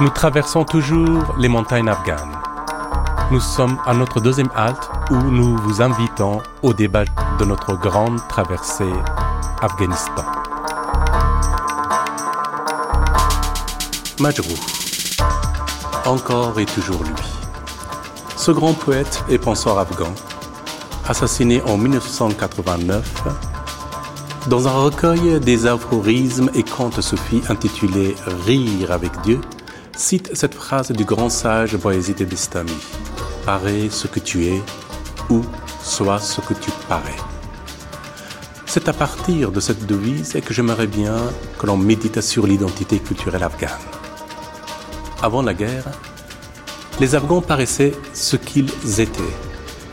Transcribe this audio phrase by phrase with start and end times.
[0.00, 2.38] Nous traversons toujours les montagnes afghanes.
[3.32, 7.02] Nous sommes à notre deuxième halte où nous vous invitons au débat
[7.40, 8.92] de notre grande traversée
[9.60, 10.24] Afghanistan.
[14.20, 14.54] Majrou.
[16.06, 17.14] Encore et toujours lui.
[18.36, 20.14] Ce grand poète et penseur afghan,
[21.08, 23.24] assassiné en 1989,
[24.46, 28.14] dans un recueil des aphorismes et contes soufis intitulé
[28.46, 29.40] Rire avec Dieu,
[29.98, 32.72] cite cette phrase du grand sage Bayezid Bistami
[33.44, 34.62] Parais ce que tu es
[35.28, 35.42] ou
[35.82, 37.16] sois ce que tu parais.
[38.64, 41.16] C'est à partir de cette devise que j'aimerais bien
[41.58, 43.70] que l'on médite sur l'identité culturelle afghane.
[45.20, 45.86] Avant la guerre,
[47.00, 48.70] les Afghans paraissaient ce qu'ils
[49.00, 49.34] étaient,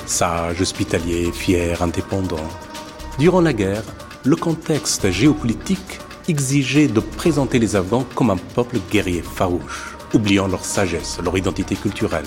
[0.05, 2.51] sages, hospitaliers, fiers, indépendants.
[3.17, 3.83] Durant la guerre,
[4.23, 10.65] le contexte géopolitique exigeait de présenter les Afghans comme un peuple guerrier farouche, oubliant leur
[10.65, 12.25] sagesse, leur identité culturelle.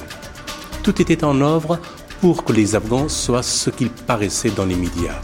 [0.82, 1.80] Tout était en œuvre
[2.20, 5.20] pour que les Afghans soient ce qu'ils paraissaient dans les médias,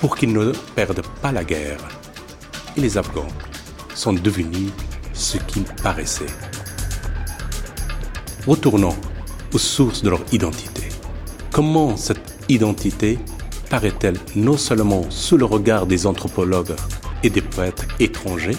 [0.00, 1.80] pour qu'ils ne perdent pas la guerre.
[2.76, 3.28] Et les Afghans
[3.94, 4.70] sont devenus
[5.12, 6.34] ce qu'ils paraissaient.
[8.46, 8.96] Retournons
[9.52, 10.88] aux sources de leur identité.
[11.52, 13.18] Comment cette identité
[13.70, 16.74] paraît-elle non seulement sous le regard des anthropologues
[17.22, 18.56] et des poètes étrangers,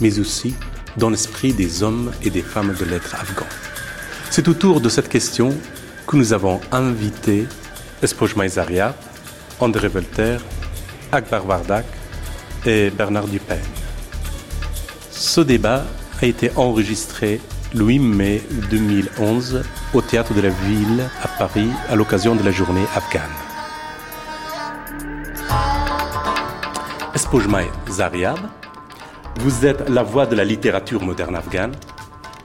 [0.00, 0.54] mais aussi
[0.96, 3.46] dans l'esprit des hommes et des femmes de l'être afghan
[4.30, 5.56] C'est autour de cette question
[6.06, 7.46] que nous avons invité
[8.02, 8.94] Espoj Maïzaria,
[9.60, 10.40] André Voltaire,
[11.12, 11.86] Akbar Vardak
[12.64, 13.58] et Bernard Dupin.
[15.10, 15.84] Ce débat
[16.20, 17.40] a été enregistré
[17.74, 19.62] le 8 mai 2011
[19.94, 23.22] au théâtre de la ville à Paris à l'occasion de la journée afghane.
[27.14, 28.38] Espojmay Zariab,
[29.38, 31.72] vous êtes la voix de la littérature moderne afghane,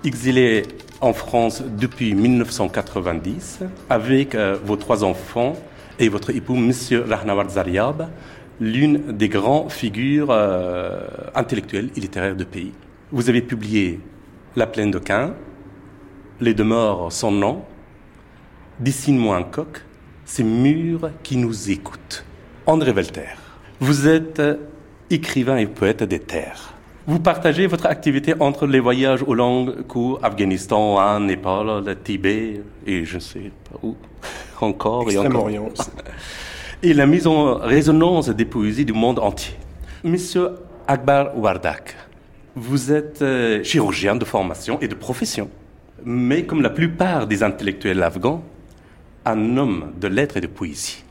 [0.03, 0.63] exilé
[0.99, 5.55] en France depuis 1990 avec euh, vos trois enfants
[5.99, 6.71] et votre époux, M.
[7.09, 8.09] Rahnawar Zariab,
[8.59, 12.73] l'une des grandes figures euh, intellectuelles et littéraires du pays.
[13.11, 13.99] Vous avez publié
[14.55, 15.33] la plaine de Cain,
[16.39, 17.63] les demeures sans nom,
[18.79, 19.83] dessine-moi un coq,
[20.25, 22.25] ces murs qui nous écoutent.
[22.65, 23.35] André Velter,
[23.79, 24.41] vous êtes
[25.09, 26.70] écrivain et poète des terres.
[27.07, 32.61] Vous partagez votre activité entre les voyages aux langues cours, Afghanistan, Inde, Népal, le Tibet
[32.85, 33.95] et je ne sais pas où
[34.61, 35.49] encore et encore.
[36.83, 39.55] Et la mise en résonance des poésies du monde entier.
[40.03, 40.49] Monsieur
[40.87, 41.95] Akbar Wardak,
[42.55, 45.47] vous êtes euh, chirurgien de formation et de profession,
[46.03, 48.43] mais comme la plupart des intellectuels afghans,
[49.25, 51.03] un homme de lettres et de poésie.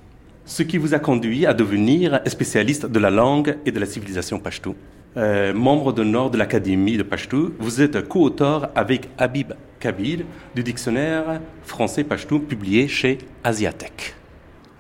[0.45, 4.41] Ce qui vous a conduit à devenir spécialiste de la langue et de la civilisation
[4.41, 4.75] pashto.
[5.17, 10.21] Euh, membre d'honneur de l'Académie de Pashto, vous êtes co-auteur avec Habib Kabir
[10.55, 14.15] du dictionnaire français pashto publié chez Asiatech.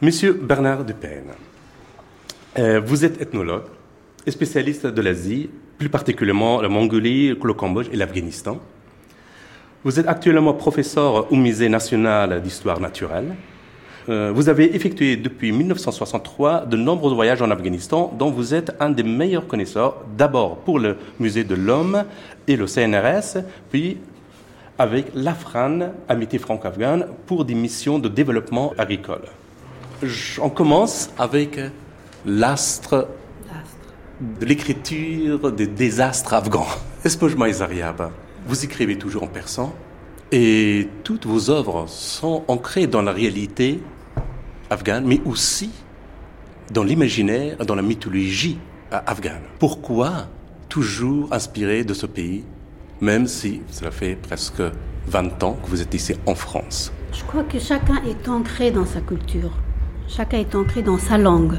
[0.00, 1.24] Monsieur Bernard Dupain,
[2.60, 3.64] euh, vous êtes ethnologue
[4.24, 8.60] et spécialiste de l'Asie plus particulièrement la Mongolie, le Cambodge et l'Afghanistan.
[9.82, 13.34] Vous êtes actuellement professeur au Musée national d'histoire naturelle.
[14.08, 18.90] Euh, vous avez effectué depuis 1963 de nombreux voyages en Afghanistan, dont vous êtes un
[18.90, 22.04] des meilleurs connaisseurs, d'abord pour le Musée de l'Homme
[22.48, 23.98] et le CNRS, puis
[24.78, 29.24] avec l'AFRAN, Amitié franco-afghane, pour des missions de développement agricole.
[30.40, 31.60] On commence avec
[32.24, 33.08] l'astre
[34.20, 36.66] de l'écriture des désastres afghans.
[37.04, 38.10] Espojma Zariab,
[38.46, 39.74] vous écrivez toujours en persan
[40.32, 43.80] et toutes vos œuvres sont ancrées dans la réalité
[44.70, 45.70] afghane, mais aussi
[46.72, 48.58] dans l'imaginaire, dans la mythologie
[48.90, 49.42] afghane.
[49.58, 50.28] Pourquoi
[50.68, 52.44] toujours inspiré de ce pays,
[53.00, 54.62] même si cela fait presque
[55.08, 56.92] 20 ans que vous êtes ici en France?
[57.12, 59.50] Je crois que chacun est ancré dans sa culture,
[60.06, 61.58] chacun est ancré dans sa langue.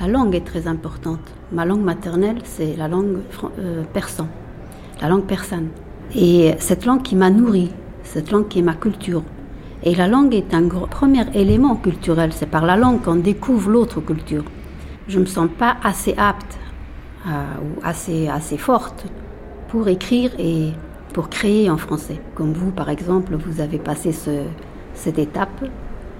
[0.00, 1.20] La langue est très importante.
[1.52, 3.18] Ma langue maternelle, c'est la langue
[3.58, 4.28] euh, persan,
[5.00, 5.68] la langue persane.
[6.14, 7.70] Et cette langue qui m'a nourri,
[8.06, 9.22] cette langue qui est ma culture.
[9.82, 12.32] Et la langue est un premier élément culturel.
[12.32, 14.44] C'est par la langue qu'on découvre l'autre culture.
[15.08, 16.58] Je ne me sens pas assez apte
[17.26, 19.06] euh, ou assez, assez forte
[19.68, 20.70] pour écrire et
[21.12, 22.20] pour créer en français.
[22.34, 24.42] Comme vous, par exemple, vous avez passé ce,
[24.94, 25.64] cette étape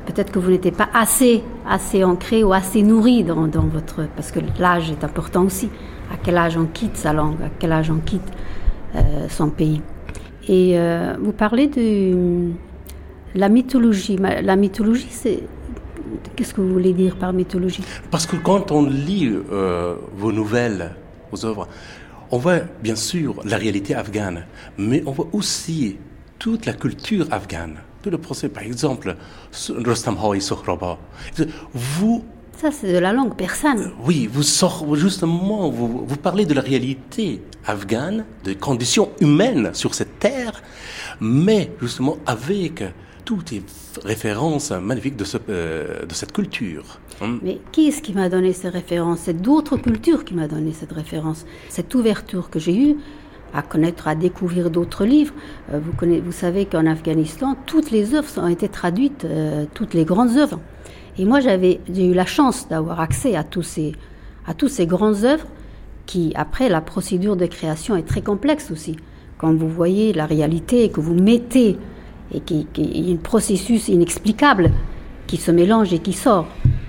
[0.07, 4.07] peut-être que vous n'étiez pas assez, assez ancré ou assez nourri dans, votre...
[4.15, 5.69] Parce que l'âge est important aussi.
[6.13, 8.31] À quel âge on quitte sa langue, à quel âge on quitte
[8.95, 9.83] euh, son pays?
[10.49, 12.53] Et euh, vous parlez de
[13.35, 14.17] la mythologie.
[14.17, 15.43] La mythologie, c'est...
[16.35, 17.83] Qu'est-ce que vous voulez dire par mythologie?
[18.11, 20.93] Parce que quand on lit euh, vos nouvelles,
[21.33, 21.69] vos œuvres,
[22.31, 24.47] on voit bien sûr la réalité afghane,
[24.79, 25.97] mais on voit aussi
[26.39, 27.77] toute la culture afghane.
[28.03, 29.17] Tout le procès, par exemple,
[29.85, 30.99] Rostam Hawi Sohraba.
[31.75, 32.25] Vous
[32.57, 33.93] ça, c'est de la langue persane.
[34.03, 39.95] Oui, vous sortez justement, vous, vous, parlez de la réalité afghane, des conditions humaines sur
[39.95, 40.63] cette terre,
[41.21, 42.83] mais justement avec
[43.27, 43.63] toutes les
[44.05, 47.01] références magnifiques de, ce, euh, de cette culture.
[47.21, 47.39] Hein?
[47.43, 49.21] Mais qui est-ce qui m'a donné ces références?
[49.25, 51.45] C'est d'autres cultures qui m'a donné cette référence.
[51.69, 52.97] Cette ouverture que j'ai eue
[53.53, 55.35] à connaître, à découvrir d'autres livres.
[55.73, 59.95] Euh, vous, connaissez, vous savez qu'en Afghanistan, toutes les œuvres ont été traduites, euh, toutes
[59.95, 60.61] les grandes œuvres.
[61.19, 63.93] Et moi, j'avais, eu la chance d'avoir accès à tous ces,
[64.47, 65.47] à tous ces grandes œuvres
[66.05, 68.97] qui, après, la procédure de création est très complexe aussi.
[69.39, 71.79] Quand vous voyez la réalité que vous mettez
[72.33, 74.71] et qu'il y a un processus inexplicable
[75.27, 76.47] qui se mélange et qui sort.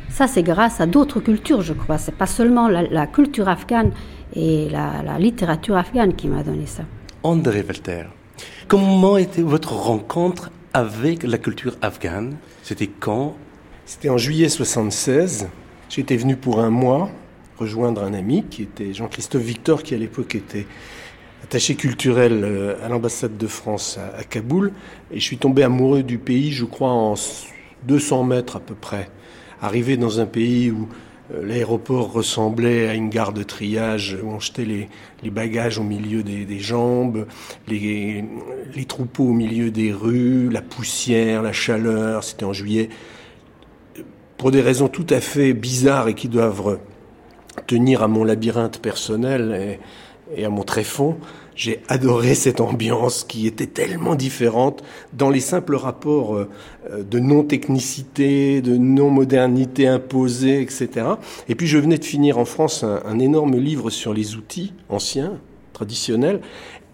[0.10, 1.98] Ça, c'est grâce à d'autres cultures, je crois.
[1.98, 3.92] C'est pas seulement la, culture afghane
[4.36, 6.84] et la, littérature afghane qui m'a donné ça.
[7.24, 8.06] André Walter,
[8.68, 12.36] comment était votre rencontre avec la culture afghane?
[12.64, 13.36] C'était quand
[13.88, 15.48] C'était en juillet 76.
[15.88, 17.10] J'étais venu pour un mois
[17.58, 20.68] rejoindre un ami qui était Jean-Christophe Victor, qui à l'époque était
[21.42, 24.74] attaché culturel euh, à l'ambassade de France à, Kaboul,
[25.10, 27.14] et je suis tombé amoureux du pays, je crois, en
[27.88, 29.10] 200 mètres à peu près.
[29.62, 30.90] Arrivé dans un pays où
[31.34, 36.24] euh, l'aéroport ressemblait à une gare de triage, où on jetait les, bagages au milieu
[36.24, 37.26] des, jambes,
[37.70, 38.26] les,
[38.76, 42.90] les troupeaux au milieu des rues, la poussière, la chaleur, c'était en juillet.
[44.38, 46.80] Pour des raisons tout à fait bizarres et qui doivent
[47.66, 49.80] tenir à mon labyrinthe personnel,
[50.36, 51.18] et, à mon tréfonds,
[51.56, 56.48] j'ai adoré cette ambiance qui était tellement différente dans les simples rapports euh,
[57.04, 61.08] de non-technicité, de non-modernité imposée, etc.
[61.50, 65.40] Et puis je venais de finir en France un, énorme livre sur les outils anciens,
[65.74, 66.42] traditionnels,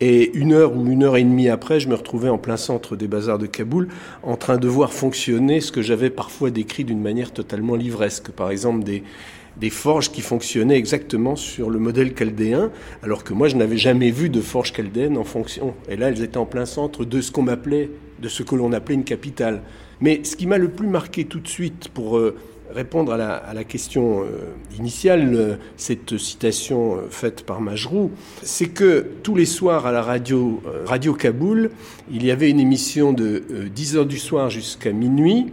[0.01, 2.95] et une heure ou une heure et demie après, je me retrouvais en plein centre
[2.95, 3.87] des bazars de Kaboul,
[4.23, 8.31] en train de voir fonctionner ce que j'avais parfois décrit d'une manière totalement livresque.
[8.31, 13.55] Par exemple, des, forges qui fonctionnaient exactement sur le modèle chaldéen, alors que moi je
[13.55, 15.73] n'avais jamais vu de forges chaldéennes en fonction.
[15.87, 17.89] Et là, elles étaient en plein centre de ce qu'on m'appelait,
[18.23, 19.61] de ce que l'on appelait une capitale.
[20.01, 22.35] Mais ce qui m'a le plus marqué tout de suite pour euh,
[22.73, 28.11] répondre à la, question euh, initiale, euh, cette citation faite par Majrou,
[28.41, 31.69] c'est que tous les soirs à la radio, radio Kaboul,
[32.11, 33.43] il y avait une émission de
[33.73, 35.47] 10 heures du soir jusqu'à minuit,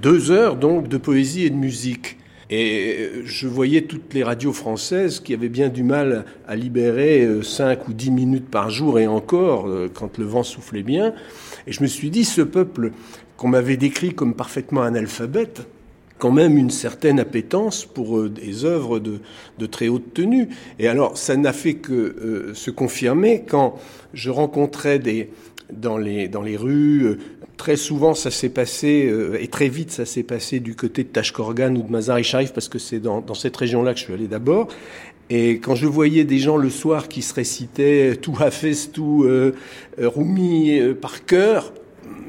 [0.00, 2.16] deux heures donc de poésie et de musique.
[2.54, 7.78] Et je voyais toutes les radios françaises qui avaient bien du mal à libérer 5
[7.78, 11.14] euh, ou 10 minutes par jour et encore quand le vent soufflait bien.
[11.66, 12.92] Et je me suis dit, ce peuple
[13.36, 15.62] qu'on m'avait décrit comme parfaitement analphabète,
[16.18, 19.20] quand même une certaine appétence pour euh, des œuvres de,
[19.58, 20.48] de, très haute tenue.
[20.78, 23.76] Et alors, ça n'a fait que se confirmer quand
[24.14, 25.30] je rencontrais des,
[25.72, 27.18] dans les, dans les rues.
[27.56, 31.08] Très souvent, ça s'est passé, euh, et très vite, ça s'est passé du côté de
[31.08, 34.68] Tashkorgan ou de Mazar-e-Sharif, parce que c'est dans cette région-là que je suis allé d'abord.
[35.30, 39.52] Et quand je voyais des gens le soir qui se récitaient tout Hafez, tout euh,
[39.98, 41.72] Rumi euh, par cœur,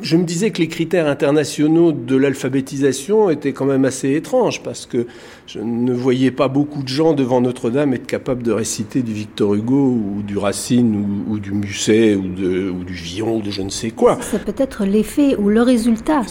[0.01, 4.85] je me disais que les critères internationaux de l'alphabétisation étaient quand même assez étranges parce
[4.85, 5.07] que
[5.47, 9.55] je ne voyais pas beaucoup de gens devant Notre-Dame être capables de réciter du Victor
[9.55, 13.69] Hugo ou du Racine ou, du Musset ou, ou, du Villon ou de je ne
[13.69, 14.17] sais quoi.
[14.21, 16.21] C'est peut-être l'effet ou le résultat.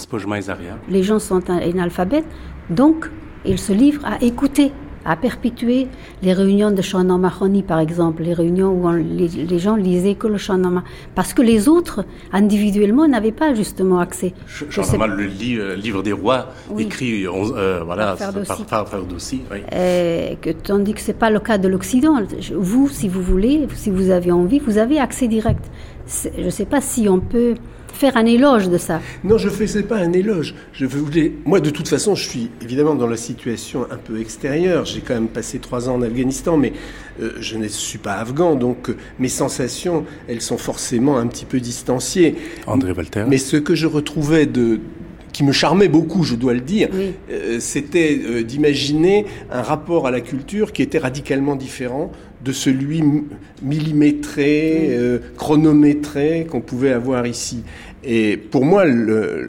[0.88, 2.26] Les gens sont analphabètes,
[2.70, 3.10] donc
[3.44, 4.72] ils se livrent à écouter
[5.04, 5.88] à perpétuer
[6.22, 10.38] les réunions de Shahnama Mahoni, par exemple, les réunions où les, gens lisaient que le
[10.38, 14.32] Shahnama, parce que les autres, individuellement, n'avaient pas justement accès.
[14.46, 18.16] Shahnama, le euh, livre des rois, écrit euh, voilà,
[18.68, 19.42] par Frère Dossi.
[19.50, 22.16] que, tandis que ce n'est pas le cas de l'Occident.
[22.54, 25.64] Vous, si vous voulez, si vous avez envie, vous avez accès direct.
[26.06, 27.54] Je ne sais pas si on peut
[27.92, 29.00] faire un éloge de ça.
[29.24, 30.54] Non, je ne faisais pas un éloge.
[30.72, 31.32] Je voulais...
[31.44, 34.84] Moi, de toute façon, je suis évidemment dans la situation un peu extérieure.
[34.84, 36.72] J'ai quand même passé trois ans en Afghanistan, mais
[37.20, 41.44] euh, je ne suis pas afghan, donc euh, mes sensations, elles sont forcément un petit
[41.44, 42.36] peu distanciées.
[42.66, 43.24] André Walter.
[43.28, 44.80] Mais ce que je retrouvais de,
[45.32, 46.88] qui me charmait beaucoup, je dois le dire,
[47.30, 52.10] euh, c'était d'imaginer un rapport à la culture qui était radicalement différent
[52.44, 53.02] de celui
[53.62, 57.62] millimétré, euh, chronométré qu'on pouvait avoir ici.
[58.04, 59.48] Et pour moi, le,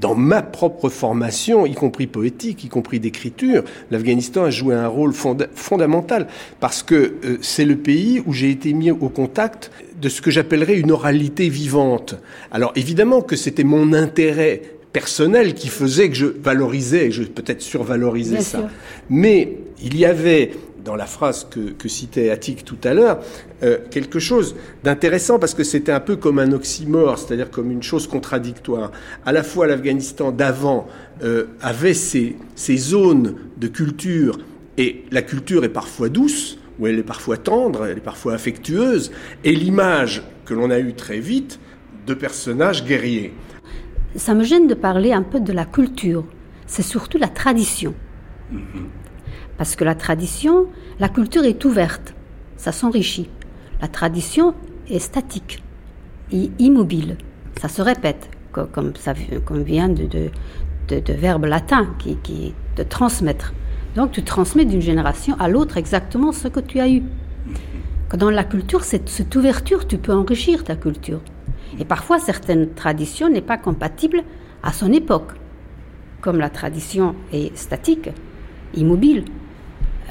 [0.00, 5.12] dans ma propre formation, y compris poétique, y compris d'écriture, l'Afghanistan a joué un rôle
[5.12, 6.26] fondamental
[6.60, 10.30] parce que euh, c'est le pays où j'ai été mis au contact de ce que
[10.30, 12.16] j'appellerais une oralité vivante.
[12.50, 14.62] Alors évidemment que c'était mon intérêt
[14.92, 18.68] personnel qui faisait que je valorisais, je peut-être survalorisais ça.
[19.08, 20.52] Mais il y avait
[20.84, 23.20] dans la phrase que, citait Attic tout à l'heure,
[23.62, 27.82] euh, quelque chose d'intéressant parce que c'était un peu comme un oxymore, c'est-à-dire comme une
[27.82, 28.90] chose contradictoire.
[29.24, 30.86] À la fois l'Afghanistan d'avant
[31.22, 34.38] euh, avait ces, ces zones de culture,
[34.78, 39.12] et la culture est parfois douce, ou elle est parfois tendre, elle est parfois affectueuse,
[39.44, 41.60] et l'image que l'on a eue très vite
[42.06, 43.32] de personnages guerriers.
[44.16, 46.24] Ça me gêne de parler un peu de la culture,
[46.66, 47.94] c'est surtout la tradition.
[48.52, 49.01] Mm-hmm.
[49.62, 50.66] Parce que la tradition,
[50.98, 52.16] la culture est ouverte,
[52.56, 53.30] ça s'enrichit.
[53.80, 54.54] La tradition
[54.90, 55.62] est statique,
[56.32, 57.16] immobile,
[57.60, 58.92] ça se répète, comme,
[59.62, 60.08] vient de,
[60.88, 63.54] de, verbe latin, qui, qui de transmettre.
[63.94, 67.04] Donc tu transmets d'une génération à l'autre exactement ce que tu as eu.
[68.18, 71.20] Dans la culture, cette, cette ouverture, tu peux enrichir ta culture.
[71.78, 74.24] Et parfois, certaines traditions n'est pas compatible
[74.64, 75.34] à son époque.
[76.20, 78.10] Comme la tradition est statique,
[78.74, 79.24] immobile,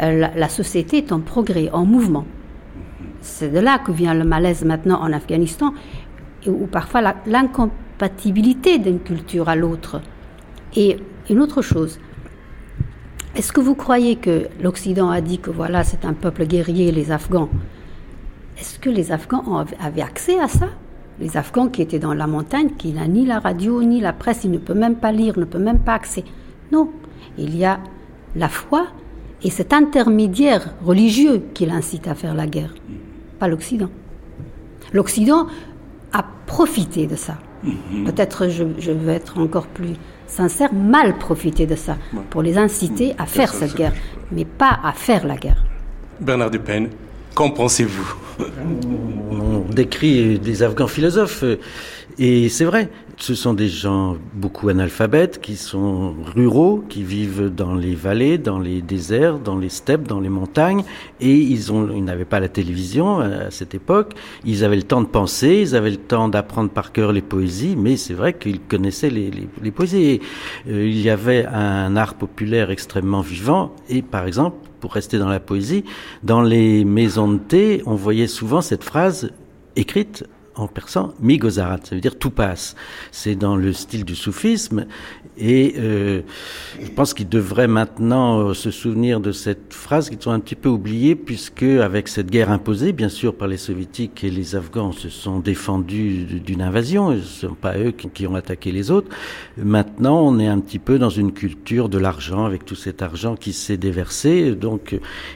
[0.02, 2.26] euh, la, société est en progrès, en mouvement.
[3.22, 5.74] C'est de là que vient le malaise maintenant en Afghanistan,
[6.48, 10.02] ou parfois l'incompatibilité d'une culture à l'autre.
[10.76, 10.98] Et
[11.30, 12.00] une autre chose,
[13.36, 17.12] est-ce que vous croyez que l'Occident a dit que voilà, c'est un peuple guerrier, les
[17.12, 17.50] Afghans?
[18.58, 20.70] Est-ce que les Afghans avaient accès à ça?
[21.20, 24.44] Les Afghans qui étaient dans la montagne, qui n'a ni la radio, ni la presse,
[24.44, 26.24] ils ne peuvent même pas lire, ne peuvent même pas accès.
[26.72, 26.90] Non,
[27.38, 27.80] il y a
[28.36, 28.88] la foi
[29.44, 32.74] et cet intermédiaire religieux qui l'incite à faire la guerre,
[33.40, 33.90] pas l'Occident.
[34.94, 35.48] L'Occident
[36.14, 37.38] a profité de ça.
[37.64, 38.06] Mhm.
[38.06, 39.96] Peut-être je, je vais être encore plus
[40.28, 41.98] sincère, mal profité de ça
[42.30, 43.94] pour les inciter à faire cette guerre,
[44.32, 45.64] mais pas à faire la guerre.
[46.20, 46.90] Bernard Dupen,
[47.36, 48.16] qu'en pensez-vous?
[49.32, 51.44] On décrit des Afghans philosophes,
[52.18, 52.90] et c'est vrai,
[53.22, 58.58] ce sont des gens beaucoup analphabètes, qui sont ruraux, qui vivent dans les vallées, dans
[58.58, 60.84] les déserts, dans les steppes, dans les montagnes,
[61.20, 61.72] et ils
[62.04, 64.16] n'avaient pas la télévision à cette époque.
[64.44, 67.76] Ils avaient le temps de penser, ils avaient le temps d'apprendre par cœur les poésies,
[67.78, 69.30] mais c'est vrai qu'ils connaissaient les,
[69.62, 70.20] les, poésies.
[70.68, 75.30] Euh, il y avait un art populaire extrêmement vivant, et par exemple, pour rester dans
[75.30, 75.86] la poésie,
[76.24, 79.32] dans les maisons de thé, on voyait souvent cette phrase
[79.76, 82.76] écrite en persan, migozarat, ça veut dire tout passe.
[83.12, 84.86] C'est dans le style du soufisme
[85.38, 86.22] et euh,
[86.82, 90.56] je pense qu'ils devraient maintenant euh, se souvenir de cette phrase qu'ils ont un petit
[90.56, 94.92] peu oubliée puisque avec cette guerre imposée, bien sûr, par les soviétiques et les Afghans
[94.92, 99.10] se sont défendus d'une invasion, ce ne sont pas eux qui, ont attaqué les autres.
[99.58, 103.36] Maintenant, on est un petit peu dans une culture de l'argent avec tout cet argent
[103.36, 104.92] qui s'est déversé, donc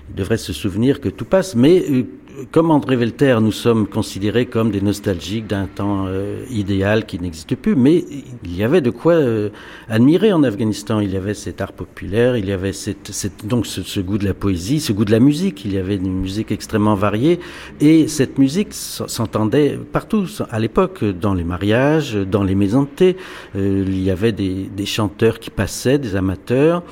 [0.09, 1.55] ils devraient se souvenir que tout passe.
[1.55, 2.03] Mais euh,
[2.51, 7.55] comme André Velter, nous sommes considérés comme des nostalgiques d'un temps euh, idéal qui n'existe
[7.55, 8.03] plus, mais
[8.43, 9.49] il y avait de quoi euh,
[9.89, 10.99] admirer en Afghanistan.
[10.99, 14.25] Il y avait cet art populaire, il y avait cette, cette, donc ce, goût de
[14.25, 15.65] la poésie, ce goût de la musique.
[15.65, 17.39] Il y avait une musique extrêmement variée,
[17.79, 23.17] et cette musique s'entendait partout à l'époque, dans les mariages, dans les maisons de thé.
[23.55, 26.83] Euh, il y avait des, des chanteurs qui passaient, des amateurs.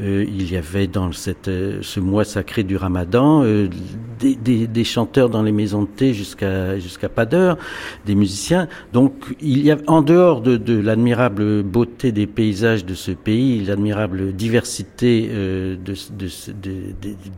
[0.00, 1.10] Euh, il y avait dans
[1.48, 3.68] euh, ce mois sacré du Ramadan euh,
[4.20, 7.58] des, chanteurs dans les maisons de thé jusqu'à jusqu'à pas d'heure,
[8.06, 8.68] des musiciens.
[8.92, 14.32] Donc il y a en dehors de, l'admirable beauté des paysages de ce pays, l'admirable
[14.32, 16.28] diversité de, de,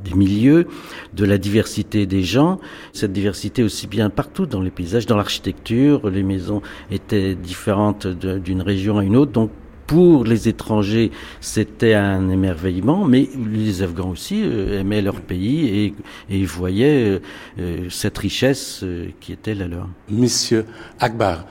[0.04, 0.66] des milieux,
[1.14, 2.60] de la diversité des gens,
[2.92, 8.62] cette diversité aussi bien partout dans les paysages, dans l'architecture, les maisons étaient différentes d'une
[8.62, 9.32] région à une autre.
[9.32, 9.50] Donc
[9.86, 15.94] pour les étrangers, c'était un émerveillement, mais les Afghans aussi euh, aimaient leur pays et,
[16.30, 17.18] et voyaient euh,
[17.58, 18.84] euh, cette richesse
[19.20, 19.88] qui était la leur.
[20.10, 20.66] Monsieur
[20.98, 21.44] Akbar,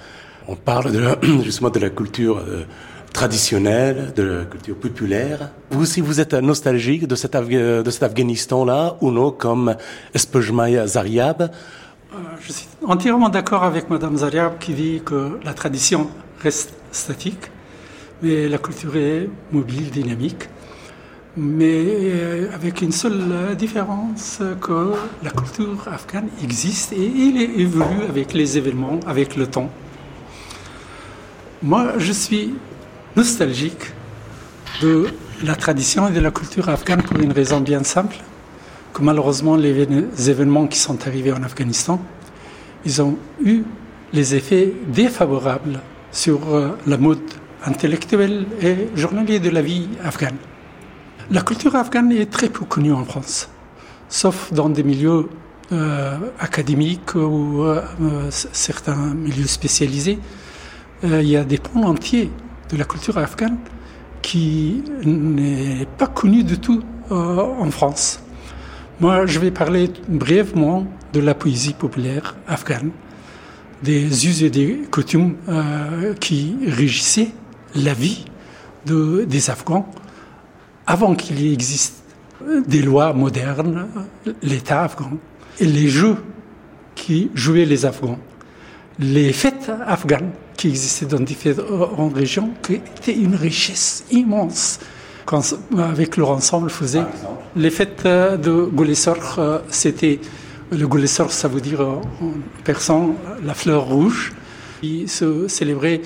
[0.47, 2.43] on parle de justement de la culture
[3.13, 5.51] traditionnelle, de la culture populaire.
[5.71, 9.75] Vous aussi, vous êtes nostalgique de cet, de cet Afghanistan-là, ou non, comme
[10.13, 11.49] Espejmaya Zariab?
[12.41, 16.09] Je suis entièrement d'accord avec Madame Zariab qui dit que la tradition
[16.41, 17.49] reste statique
[18.21, 20.49] mais la culture est mobile, dynamique,
[21.37, 24.93] mais euh, avec une seule différence que
[25.23, 29.69] la culture afghane existe et il évolue avec les événements, avec le temps.
[31.61, 32.53] Moi, je suis
[33.15, 33.91] nostalgique
[34.81, 35.07] de
[35.43, 38.17] la tradition et de la culture afghane pour une raison bien simple,
[38.93, 41.99] que malheureusement les événements qui sont arrivés en Afghanistan,
[42.85, 43.63] ils ont eu
[44.13, 45.81] les effets défavorables
[46.11, 47.19] sur euh, la mode
[47.65, 50.37] intellectuel et journalier de la vie afghane.
[51.31, 53.49] La culture afghane est très peu connue en France,
[54.09, 55.27] sauf dans des milieux
[55.71, 57.81] euh, académiques ou euh,
[58.29, 60.19] certains milieux spécialisés.
[61.03, 62.31] Euh, il y a des pôles entiers
[62.71, 63.57] de la culture afghane
[64.21, 66.81] qui n'est pas connue du tout
[67.11, 67.15] euh,
[67.59, 68.19] en France.
[68.99, 72.91] Moi, je vais parler brièvement de la poésie populaire afghane,
[73.83, 77.31] des us et des coutumes euh, qui régissaient
[77.75, 78.25] la vie
[78.85, 79.89] de, des Afghans
[80.87, 82.03] avant qu'il existe
[82.67, 83.87] des lois modernes,
[84.41, 85.11] l'État afghan,
[85.59, 86.17] et les jeux
[86.93, 88.19] qui jouaient les Afghans,
[88.99, 94.79] les fêtes afghanes qui existaient dans différentes régions, qui étaient une richesse immense.
[95.25, 95.41] Quand,
[95.77, 97.03] avec leur ensemble, faisait
[97.55, 100.19] les fêtes de Golesor, euh, c'était
[100.71, 102.01] le Golesor, ça veut dire en
[102.63, 104.33] persan la fleur rouge,
[104.81, 106.01] qui se célébrait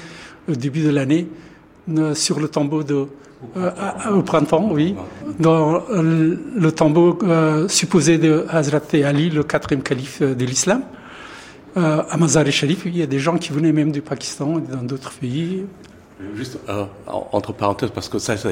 [0.49, 1.48] au début de l'année euh,
[2.13, 3.07] sur le tombeau de
[3.55, 3.71] euh,
[4.13, 4.95] au printemps, oui,
[5.39, 7.17] dans le tombeau
[7.67, 10.83] supposé de Hazrat Ali, le quatrième calife de l'islam.
[11.77, 14.81] Euh, à Mazar-e-Sharif, il y a des gens qui venaient même du Pakistan et dans
[14.81, 15.65] d'autres pays.
[16.35, 16.85] Juste euh,
[17.31, 18.49] entre parenthèses, parce que ça, ça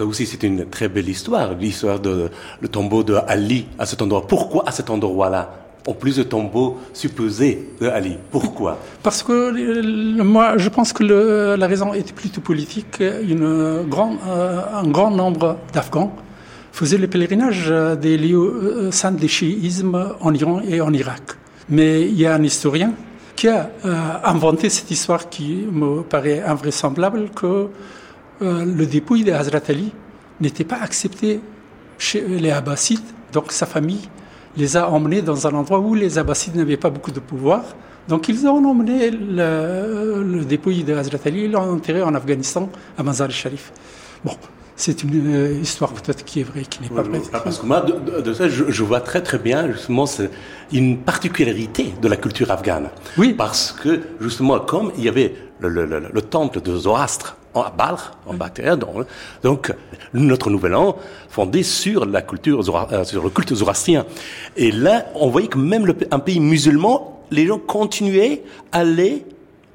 [0.00, 2.30] aussi c'est une très belle histoire, l'histoire de
[2.60, 4.26] le tombeau de Ali à cet endroit.
[4.26, 5.69] Pourquoi à cet endroit-là?
[5.94, 7.90] Plus de tombeau supposé de.
[8.30, 8.78] Pourquoi?
[9.02, 13.00] Parce que moi, je pense que la raison était plutôt politique.
[13.00, 13.82] Euh,
[14.72, 16.12] un grand nombre d'Afghans
[16.72, 21.22] faisaient le pèlerinage des lieux saints des chiisme en Iran et en Irak.
[21.68, 22.92] Mais il y a un historien
[23.40, 23.94] qui a euh,
[24.24, 27.68] inventé cette histoire qui me paraît invraisemblable que
[28.42, 29.92] euh, le dépouille de Hazrat Ali
[30.42, 31.40] n'était pas accepté
[31.96, 33.00] chez les Abbassides,
[33.32, 34.08] donc sa famille
[34.56, 37.62] les a emmenés dans un endroit où les Abbassides n'avaient pas beaucoup de pouvoir.
[38.08, 42.68] Donc ils ont emmené le, le dépouille de Hazrat Ali, ils l'ont enterré en Afghanistan,
[42.98, 43.72] à Mazar-e-Sharif.
[44.24, 44.32] Bon,
[44.80, 47.20] c'est une euh, histoire peut-être qui est vraie, qui n'est pas vraie.
[47.30, 50.06] Parce que moi, de, ça, je, vois très très bien justement
[50.72, 52.88] une particularité de la culture afghane.
[53.18, 53.34] Oui.
[53.34, 58.76] Parce que justement, comme il y avait le, temple de Zoroastre en Balkh, en Bactère,
[59.42, 59.72] donc
[60.14, 60.96] notre nouvel an
[61.28, 62.60] fondé sur la culture,
[62.92, 64.06] euh, sur le culte zoroastrien.
[64.56, 69.24] Et là, on voyait que même un pays musulman, les gens continuaient à aller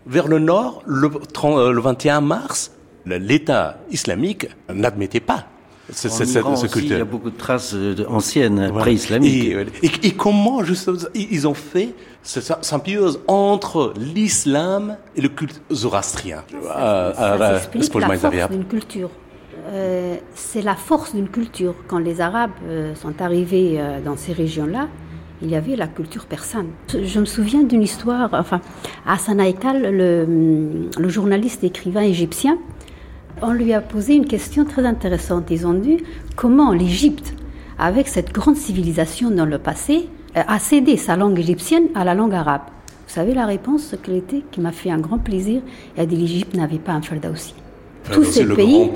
[0.05, 2.71] vers le nord le, le 21 mars
[3.05, 5.45] l'État islamique n'admettait pas
[5.91, 6.85] ce, culte.
[6.85, 9.55] Il y a beaucoup de traces euh, anciennes, pré-islamiques.
[10.03, 11.93] Et, comment justement, ils ont fait
[12.23, 19.09] cette symbiose entre l'islam et le culte zoroastrien Ça, ça, explique la force d'une culture.
[19.67, 21.75] Euh, c'est la force d'une culture.
[21.87, 24.87] Quand les Arabes euh, sont arrivés dans ces régions-là,
[25.41, 26.69] il y avait la culture persane.
[26.89, 28.61] Je me souviens d'une histoire, enfin,
[29.05, 32.57] Hassan Haikal, le, le journaliste écrivain égyptien,
[33.41, 35.49] on lui a posé une question très intéressante.
[35.51, 35.97] Ils ont dit
[36.35, 37.33] comment l'Égypte,
[37.77, 42.13] avec cette grande civilisation dans le passé, euh, a cédé sa langue égyptienne à la
[42.13, 42.61] langue arabe?
[43.07, 45.61] Vous savez la réponse quelle était, qui m'a fait un grand plaisir?
[45.95, 47.53] Il a dit l'Égypte n'avait pas un aussi.
[48.11, 48.91] Tous ces pays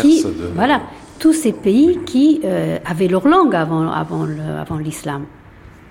[0.00, 0.24] qui,
[0.54, 0.80] voilà,
[1.18, 5.24] tous ces pays qui euh, avaient leur langue avant, avant, l'islam.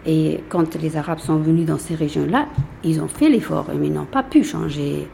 [0.05, 2.47] Et quand les Arabes sont venus dans ces régions-là,
[2.83, 5.07] ils ont fait l'effort, mais ils n'ont pas pu changer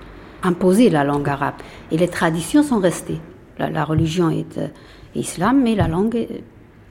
[0.44, 1.56] imposer la langue arabe.
[1.92, 3.20] Et les traditions sont restées.
[3.58, 4.68] La, religion est euh,
[5.16, 6.28] islam, mais la langue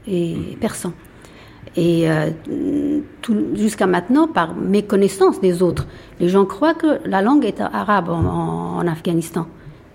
[0.07, 0.93] est, persan.
[1.77, 2.31] Et euh,
[3.55, 5.87] jusqu'à maintenant, par méconnaissance des autres,
[6.21, 9.47] les gens croient que la langue est arabe en, Afghanistan.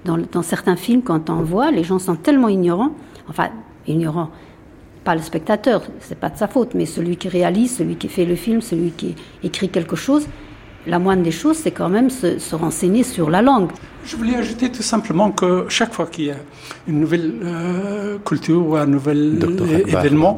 [0.05, 2.91] Dans, dans, certains films, quand on voit, les gens sont tellement ignorants,
[3.29, 3.49] enfin
[3.87, 4.29] ignorants,
[5.03, 8.25] pas le spectateur, c'est pas de sa faute, mais celui qui réalise, celui qui fait
[8.25, 10.27] le film, celui qui écrit quelque chose,
[10.85, 13.71] la moindre des choses, c'est quand même se, renseigner sur la langue.
[14.05, 16.37] Je voulais ajouter tout simplement que chaque fois qu'il y a
[16.87, 19.39] une nouvelle euh, culture ou un nouvel
[19.87, 20.37] événement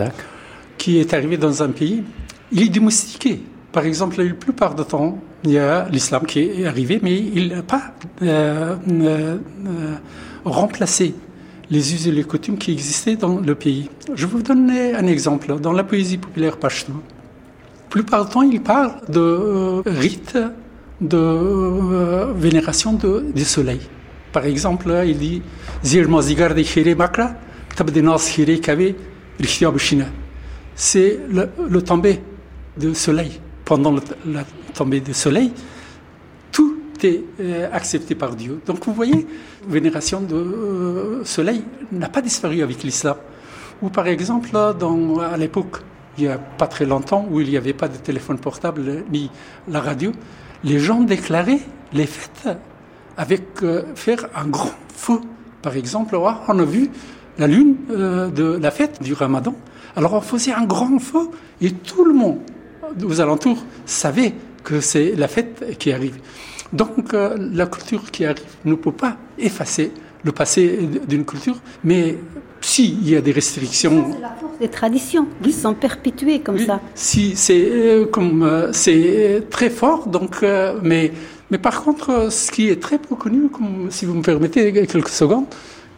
[0.78, 2.04] qui est arrivé dans un pays,
[2.52, 3.42] il est domestiqué.
[3.72, 7.50] Par exemple, la plupart du temps, il y a l'islam qui est arrivé, mais il
[7.50, 9.38] n'a pas euh, euh,
[10.44, 11.14] remplacé
[11.70, 13.90] les us et les coutumes qui existaient dans le pays.
[14.16, 15.60] Je vais vous donner un exemple.
[15.60, 16.94] Dans la poésie populaire pashto,
[17.90, 20.38] plupart du temps, il parle de euh, rites
[21.02, 23.80] de euh, vénération de, du soleil.
[24.32, 25.42] Par exemple, il dit
[30.76, 32.22] C'est le, le tombé
[32.78, 33.40] du soleil.
[33.66, 35.52] Pendant la tombée du soleil,
[36.52, 38.60] tout est euh, accepté par Dieu.
[38.66, 39.26] Donc vous voyez,
[39.68, 43.16] vénération du soleil n'a pas disparu avec l'islam.
[43.82, 45.78] Ou par exemple, à l'époque
[46.20, 49.30] il n'y a pas très longtemps, où il n'y avait pas de téléphone portable ni
[49.68, 50.12] la radio,
[50.64, 51.62] les gens déclaraient
[51.94, 52.50] les fêtes
[53.18, 55.20] avec euh, faire un grand feu.
[55.62, 56.90] Par exemple, on a vu
[57.38, 59.56] la lune euh, de la fête du Ramadan.
[59.96, 61.30] Alors on faisait un grand feu
[61.62, 62.40] et tout le monde
[63.04, 66.20] aux alentours savait que c'est la fête qui arrive.
[66.74, 69.92] Donc euh, la culture qui arrive ne peut pas effacer
[70.24, 72.18] le passé d'une culture, mais
[72.70, 73.98] s'il y a des restrictions...
[74.14, 76.80] C'est la force des traditions qui sont perpétuées comme ça.
[76.96, 80.34] Si c'est euh, comme euh, c'est très fort, donc
[80.90, 81.12] mais
[81.52, 85.16] mais par contre, ce qui est très peu connu, comme, si vous me permettez quelques
[85.22, 85.48] secondes,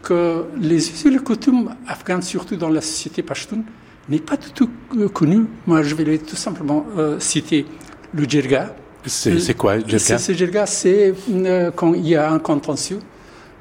[0.01, 3.61] que les us et les coutumes afghanes, surtout dans la société pashtun,
[4.07, 4.69] n'est pas du tout
[5.19, 5.39] connu.
[5.67, 6.85] Moi, je vais tout simplement
[7.19, 7.65] citer
[8.13, 8.73] le djerga,
[9.05, 10.17] c'est quoi, Jirga?
[10.17, 12.99] C'est Jirga, c'est euh, quand il y a un contentieux.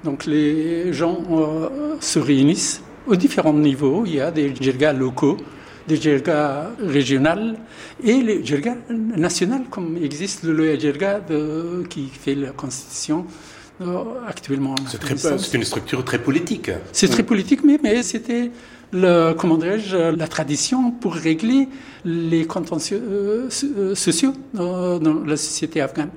[0.04, 4.04] Donc les gens euh, se réunissent aux différents niveaux.
[4.06, 5.36] Il y a des Jirga locaux,
[5.88, 7.56] des Jirga régionales
[8.02, 11.20] et les Jirga nationales, comme existe le Jirga
[11.88, 13.26] qui fait la constitution
[13.80, 14.74] euh, actuellement.
[14.88, 16.70] C'est une structure très politique.
[16.92, 18.50] C'est très politique, mais, mais c'était
[18.92, 21.68] le, comment dirais-je, la tradition pour régler
[22.04, 26.10] les contentieux euh, euh, sociaux dans, la société afghane.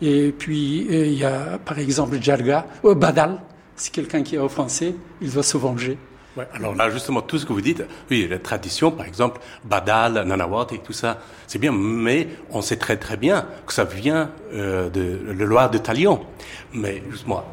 [0.00, 3.38] Et puis, euh, il y a par exemple Jarga, Badal,
[3.82, 5.98] si quelqu'un qui est offensé, il doit se venger.
[6.54, 10.68] Alors là, justement, tout ce que vous dites, oui, la tradition, par exemple, Badal, Nanawat
[10.72, 14.88] et tout ça, c'est bien, mais on sait très très bien que ça vient euh,
[14.88, 16.24] de la loi de Talion.
[16.72, 17.44] Mais justement,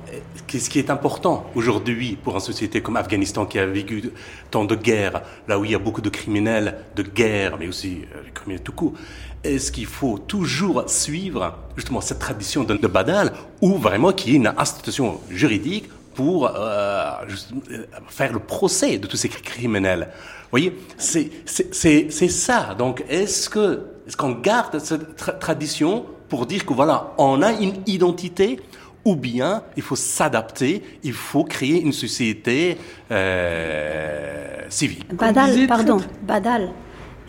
[0.48, 4.12] qu'est-ce qui est important aujourd'hui pour une société comme Afghanistan qui a vécu
[4.52, 8.06] tant de guerres, là où il y a beaucoup de criminels de guerre, mais aussi
[8.16, 8.94] euh, les criminels tout court
[9.42, 14.38] est-ce qu'il faut toujours suivre justement cette tradition de Badal ou vraiment qu'il y ait
[14.38, 15.86] une institution juridique
[16.20, 20.10] pour euh, euh, faire le procès de tous ces criminels.
[20.44, 22.76] Vous voyez, c'est ça.
[22.78, 23.68] Donc, est-ce que
[24.06, 28.60] est-ce qu'on garde cette tradition pour dire que voilà, on a une identité
[29.06, 32.78] ou bien il faut s'adapter, il faut créer une société
[33.12, 35.06] euh, civile?
[35.14, 36.72] Badal, pardon, Badal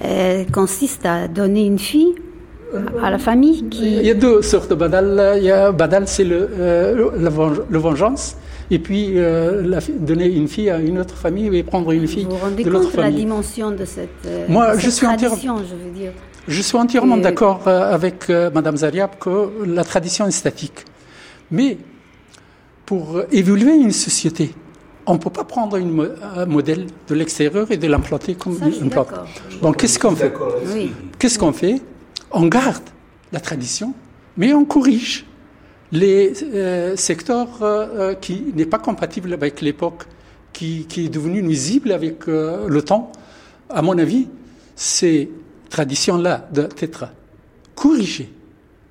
[0.04, 2.16] euh, consiste à donner une fille
[3.02, 3.98] à la famille qui...
[3.98, 5.34] Il y a deux sortes de Badal.
[5.38, 7.10] Il y a Badal, c'est le, euh,
[7.68, 8.36] le vengeance
[8.70, 12.30] et puis euh, donner une fille à une autre famille et prendre une fille vous
[12.30, 13.12] vous rendez de l'autre famille.
[13.12, 16.12] la dimension de cette, euh, Moi, de je cette suis tradition, je veux dire.
[16.48, 20.84] Je suis entièrement Et- d'accord euh, avec euh, Madame Zariab que la tradition est statique.
[21.50, 21.78] Mais
[22.86, 24.52] pour évoluer une société,
[25.06, 26.06] on ne peut pas prendre une mo-
[26.36, 29.08] un modèle de l'extérieur et de l'implanter comme Ça, une plante.
[29.62, 30.32] Donc, qu'est-ce qu'on fait?
[30.74, 30.92] Oui.
[31.18, 31.80] Qu'est-ce qu'on fait?
[32.30, 32.82] On garde
[33.32, 33.92] la tradition,
[34.36, 35.26] mais on corrige
[35.92, 40.04] les euh, secteurs euh, euh, qui n'est pas compatible avec l'époque,
[40.52, 43.10] qui, qui est devenu nuisible avec euh, le temps.
[43.68, 44.28] À mon avis,
[44.76, 45.30] ces
[45.68, 47.06] traditions-là doivent être
[47.74, 48.30] corrigées,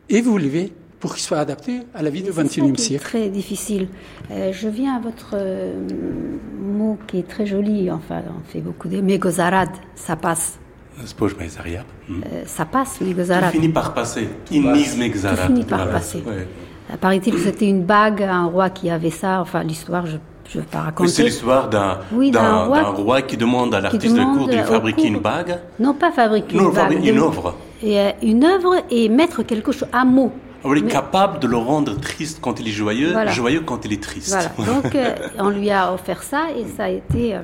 [0.10, 3.04] évoluées pour qu'ils soient adaptés à la vie du C'est XXIe siècle.
[3.06, 3.88] très difficile.
[4.32, 5.74] Euh, je viens à votre euh,
[6.62, 10.60] mot qui est très joli, enfin, on fait beaucoup de Megozarad, ça passe.
[12.46, 13.52] Ça passe, Tout Megozarad.
[13.54, 14.28] finit par passer.
[14.52, 15.48] Inis Megzarat.
[15.48, 15.94] finit par Voilà.
[15.94, 16.22] passer.
[16.97, 20.13] Paraît-il que c'était une bague, un roi qui avait ça, enfin, l'histoire, je
[20.58, 21.10] ne vais pas raconter.
[21.12, 25.12] c'est l'histoire d'un Oui, roi qui demande à l'artiste de cour de lui fabriquer cours-
[25.12, 25.60] une bague.
[25.80, 27.06] Non, pas fabriquer Non, une bague.
[27.06, 27.56] une de- œuvre.
[27.84, 30.32] Et, euh, une œuvre et mettre quelque chose, un mot.
[30.63, 33.32] On est Mais- capable de le rendre triste quand il est joyeux, Voilà.
[33.32, 34.36] joyeux quand il est triste.
[34.58, 34.73] Voilà.
[34.84, 37.36] Donc, euh, on lui a offert ça et ça a été.
[37.36, 37.39] euh,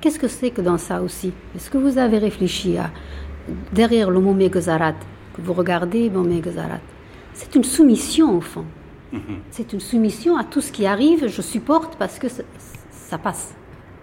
[0.00, 1.32] Qu'est-ce que c'est que dans ça aussi?
[1.56, 2.90] Est-ce que vous avez réfléchi à
[3.72, 4.92] derrière le mot Megazarat
[5.34, 6.80] que vous regardez, bon Megazarat,
[7.34, 8.64] c'est une soumission au fond.
[9.50, 11.26] C'est une soumission à tout ce qui arrive.
[11.28, 12.42] Je supporte parce que ça,
[13.08, 13.54] ça passe.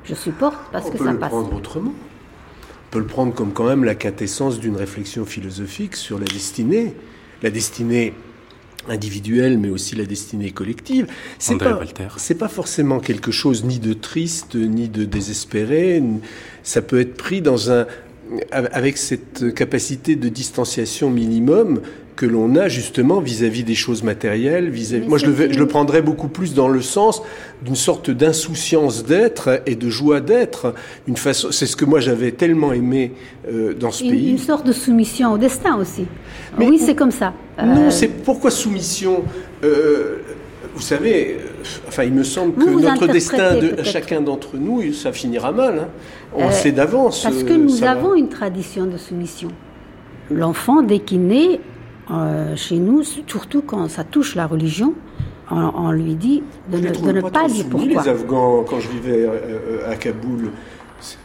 [0.03, 1.29] Je supporte parce On que peut ça le passe.
[1.29, 1.93] prendre autrement.
[1.93, 6.93] On peut le prendre comme quand même la quintessence d'une réflexion philosophique sur la destinée.
[7.43, 8.13] La destinée
[8.89, 11.07] individuelle, mais aussi la destinée collective.
[11.37, 12.07] C'est André pas, Walter.
[12.17, 16.01] c'est pas forcément quelque chose ni de triste, ni de désespéré.
[16.63, 17.85] Ça peut être pris dans un,
[18.51, 21.81] avec cette capacité de distanciation minimum
[22.15, 24.69] que l'on a justement vis-à-vis des choses matérielles.
[24.69, 25.03] Vis-à-vis...
[25.03, 27.21] Mais Moi, je le, je le prendrais beaucoup plus dans le sens
[27.63, 30.73] d'une sorte d'insouciance d'être et de joie d'être.
[31.07, 33.13] Une façon, c'est ce que moi j'avais tellement aimé
[33.51, 34.29] euh, dans ce Une, pays.
[34.31, 36.05] une sorte de soumission au destin aussi.
[36.59, 37.33] Mais- oui, c'est comme ça.
[37.63, 39.23] Non, Euh, c'est pourquoi soumission
[39.63, 40.17] euh,
[40.75, 41.37] Vous savez,
[41.87, 45.79] enfin, il me semble que Vous, notre destin de chacun d'entre nous, ça finira mal.
[45.79, 45.87] hein.
[46.35, 47.23] On Euh, le sait d'avance.
[47.23, 47.91] Parce que euh, nous ça va.
[47.91, 49.49] avons une tradition de soumission.
[50.29, 51.59] L'enfant, dès qu'il naît,
[52.09, 54.93] euh, chez nous, surtout quand ça touche la religion,
[55.49, 58.03] on, on lui dit de Je ne, trouve de ne pas pas dire pourquoi.
[58.03, 59.29] Les Afghans, quand je vivais euh,
[59.85, 60.51] euh, à Kaboul,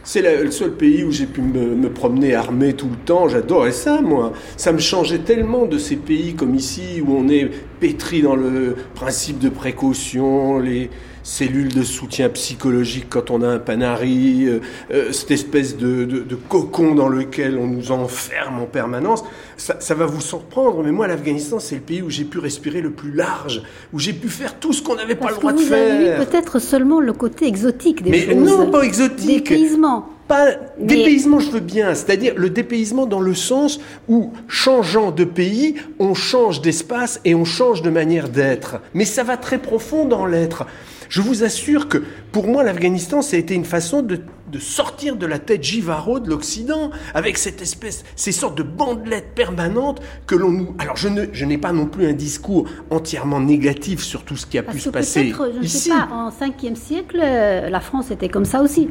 [0.03, 3.27] c'est le seul pays où j'ai pu me, me promener armé tout le temps.
[3.27, 4.33] J'adorais ça, moi.
[4.55, 8.75] Ça me changeait tellement de ces pays comme ici où on est pétri dans le
[8.95, 10.59] principe de précaution.
[10.59, 10.89] Les...
[11.27, 14.61] cellule de soutien psychologique quand on a un panari, euh,
[14.91, 19.25] euh, cette espèce de, de, cocon dans lequel on nous enferme en permanence.
[19.57, 22.79] Ça, ça va vous surprendre, mais moi, l'Afghanistan, c'est le pays où j'ai pu respirer
[22.79, 23.61] le plus large,
[23.91, 26.25] où j'ai pu faire tout ce qu'on n'avait pas le droit de faire.
[26.25, 28.35] Peut-être seulement le côté exotique des mais choses.
[28.35, 29.49] Non, pas exotique.
[29.49, 30.07] Dépaysement.
[30.29, 35.75] Pas dépaysement, je veux bien, c'est-à-dire le dépaysement dans le sens où, changeant de pays,
[35.99, 38.79] on change d'espace et on change de manière d'être.
[38.93, 40.65] Mais ça va très profond dans l'être.
[41.09, 44.19] Je vous assure que pour moi, l'Afghanistan, ça a été une façon de,
[44.59, 50.01] sortir de la tête givaro de l'Occident, avec cette espèce, ces sortes de bandelettes permanentes
[50.25, 50.75] que l'on nous.
[50.79, 54.45] Alors, je, ne, je n'ai pas non plus un discours entièrement négatif sur tout ce
[54.45, 55.89] qui a pu se passer je ici.
[55.89, 58.89] Ne sais pas, en 5e siècle, la France était comme ça aussi.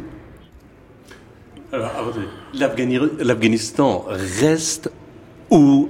[1.72, 1.90] Alors,
[2.54, 4.90] l'Afghanistan reste
[5.50, 5.88] où,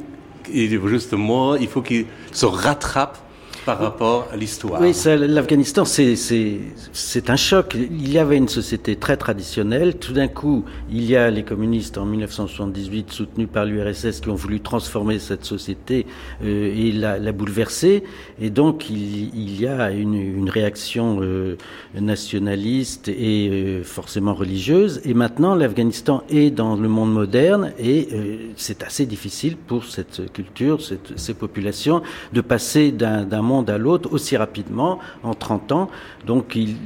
[0.53, 3.19] justement, il faut qu'il se rattrape
[3.67, 4.81] par rapport à l'histoire.
[4.81, 4.95] Oui,
[5.29, 7.75] l'Afghanistan, c'est un choc.
[7.75, 9.97] Il y avait une société très traditionnelle.
[9.97, 14.37] Tout d'un coup, il y a les communistes en 1978 soutenus par l'URSS qui ont
[14.37, 16.07] voulu transformer cette société
[16.45, 18.05] euh, et la, bouleverser.
[18.41, 21.57] Et donc, il, y a une, réaction euh,
[21.99, 25.01] nationaliste et euh, forcément religieuse.
[25.05, 28.09] Et maintenant, l'Afghanistan est dans le monde moderne et
[28.55, 30.79] c'est assez difficile pour cette culture,
[31.17, 32.03] ces populations,
[32.33, 35.89] de passer d'un monde à l'autre aussi rapidement en 30 ans.
[36.27, 36.77] Donc il,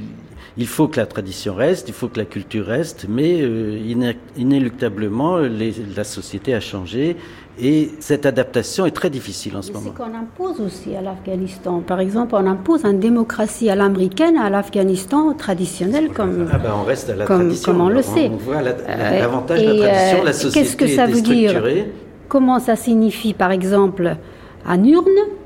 [0.57, 3.79] il, faut que la tradition reste, il faut que la culture reste, mais euh,
[4.37, 7.17] inéluctablement la société a changé
[7.59, 9.91] et cette adaptation est très difficile en ce moment.
[9.95, 11.81] C'est qu'on impose aussi à l'Afghanistan.
[11.81, 16.83] Par exemple, on impose une démocratie à l'américaine, à l'Afghanistan traditionnel, comme, ah ben on
[16.83, 17.71] reste à la comme, tradition.
[17.71, 18.31] comme on le sait.
[18.33, 21.61] On voit l'avantage de la tradition, la société Qu'est-ce que ça veut dire
[22.29, 24.15] Comment ça signifie, par exemple,
[24.65, 25.40] à Nurne, euh,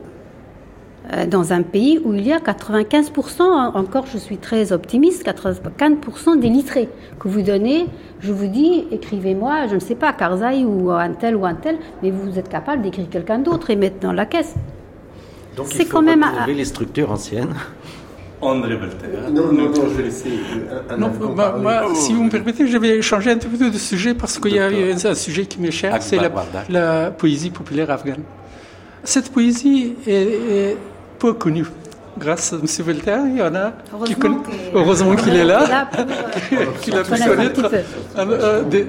[1.28, 6.50] dans un pays où il y a 95%, encore je suis très optimiste, 95% des
[6.50, 7.88] lettrés que vous donnez,
[8.20, 11.78] je vous dis, écrivez-moi, je ne sais pas, Karzai ou un tel ou un tel,
[12.04, 14.56] mais vous êtes capable d'écrire quelqu'un d'autre et mettre dans la caisse.
[15.56, 17.54] Donc faut quand même retrouver les structures anciennes.
[18.42, 19.32] André Voltaire.
[19.32, 20.30] Non, non, non, je vais laisser
[20.90, 23.78] un, non, bah, moi, si vous me permettez, je vais changer un petit peu de
[23.78, 26.32] sujet parce qu'il y a un sujet qui m'est cher, c'est la,
[26.70, 28.24] la, poésie populaire afghane.
[29.04, 30.76] Cette poésie est
[31.18, 31.66] peu connu.
[32.18, 32.66] Grâce à M.
[32.86, 33.74] Voltaire, il y en a
[34.06, 34.16] qui
[34.74, 35.90] Heureusement qu'il est là,
[36.82, 37.70] qu'il a pu connaître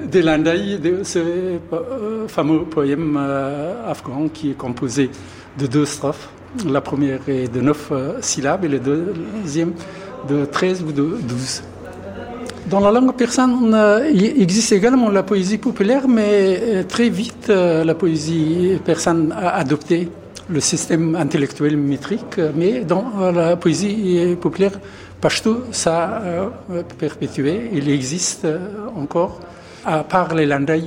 [0.09, 5.09] des Landaï, de ce euh, fameux poème euh, afghan qui est composé
[5.59, 6.29] de deux strophes.
[6.69, 9.73] La première est de neuf euh, syllabes et la deuxième
[10.29, 11.63] de treize ou de douze.
[12.69, 18.77] Dans la langue persane, il existe également la poésie populaire, mais très vite, la poésie
[18.83, 20.09] persane a adopté
[20.49, 24.79] le système intellectuel métrique, mais dans la poésie populaire,
[25.19, 26.21] Pashto, ça a
[26.69, 29.39] euh, perpétué, il existe euh, encore,
[29.83, 30.83] à part les landai,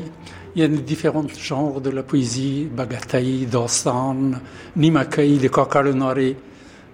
[0.55, 4.33] il y a différents genres de la poésie, Bagatai, Dostan,
[4.77, 6.37] Nimakai, de Kakar Nori,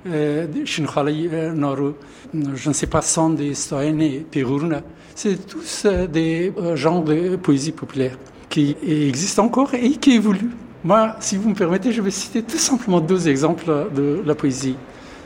[0.06, 1.92] euh, Shinkhalai Noru,
[2.32, 4.80] je ne sais pas, sont des Stoyane, Perurna.
[5.14, 10.65] C'est tous des genres de poésie populaire qui existent encore et qui évoluent.
[10.85, 14.75] Moi, si vous me permettez, je vais citer tout simplement deux exemples de la poésie.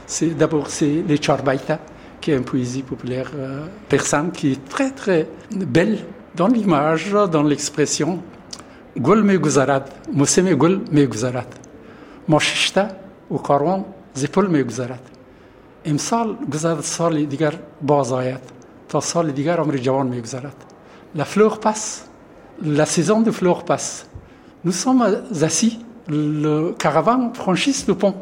[0.05, 1.79] C'est d'abord c'est les Charbaita,
[2.21, 5.99] qui est une poésie populaire euh, persane qui est très très belle
[6.35, 8.21] dans l'image, dans l'expression.
[8.97, 11.49] Gol me guzarat, moseme gol me guzarat.
[12.27, 12.89] Moshishta
[13.29, 13.83] ou karwan
[14.15, 15.01] zepol me guzarat.
[15.85, 18.39] امسال گذرد سال دیگر باز آید
[18.89, 20.55] تا سال دیگر عمر جوان میگذرد
[21.15, 22.09] La fleur passe,
[22.61, 24.05] la saison de fleurs passe.
[24.62, 28.14] Nous sommes assis, le caravane franchisse le pont.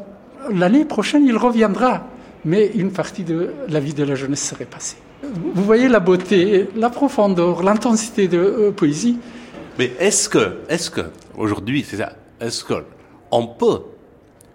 [0.52, 2.06] L'année prochaine, il reviendra,
[2.44, 4.98] mais une partie de la vie de la jeunesse serait passée.
[5.22, 9.18] Vous voyez la beauté, la profondeur, l'intensité de euh, poésie.
[9.80, 11.00] Mais est-ce que, est-ce que,
[11.36, 13.80] aujourd'hui, c'est ça, est-ce qu'on peut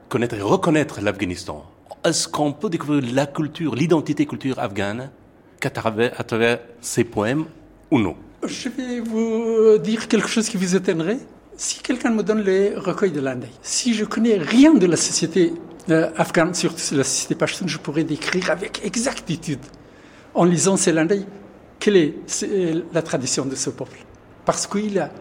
[0.07, 1.65] connaître et reconnaître l'Afghanistan?
[2.05, 5.11] Est-ce qu'on peut découvrir la culture, l'identité culture afghane
[5.59, 7.43] qu'à travers, à travers ces poèmes
[7.91, 8.15] ou non?
[8.45, 11.19] Je vais vous dire quelque chose qui vous étonnerait.
[11.55, 15.53] Si quelqu'un me donne les recueils de l'Inde, si je connais rien de la société
[15.89, 19.59] euh, afghane, surtout la société pashtun, je pourrais décrire avec exactitude,
[20.33, 21.25] en lisant ces Landais,
[21.79, 22.15] quelle est,
[22.91, 23.99] la tradition de ce peuple.
[24.45, 25.11] Parce qu'il a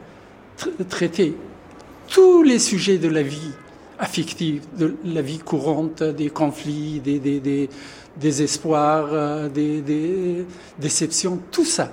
[0.89, 1.35] traité
[2.09, 3.53] tous les sujets de la vie
[3.99, 7.69] affective, de la vie courante, des conflits, des, des,
[8.17, 10.47] des espoirs, euh, des
[10.79, 11.93] déceptions, tout ça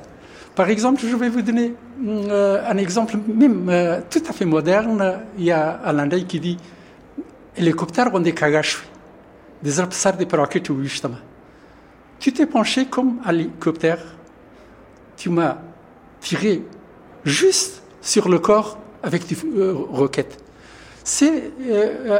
[0.59, 1.73] par exemple, je vais vous donner
[2.05, 5.21] euh, un exemple même euh, tout à fait moderne.
[5.37, 6.57] Il y a un Landais qui dit
[7.55, 8.83] hélicoptère on des kagash
[9.63, 10.25] des arbsar des
[10.69, 10.83] ou
[12.19, 13.99] tu t'es penché comme un hélicoptère.
[15.15, 15.59] Tu m'as
[16.19, 16.61] tiré
[17.23, 20.43] juste sur le corps avec des euh, roquettes.
[21.05, 21.53] C'est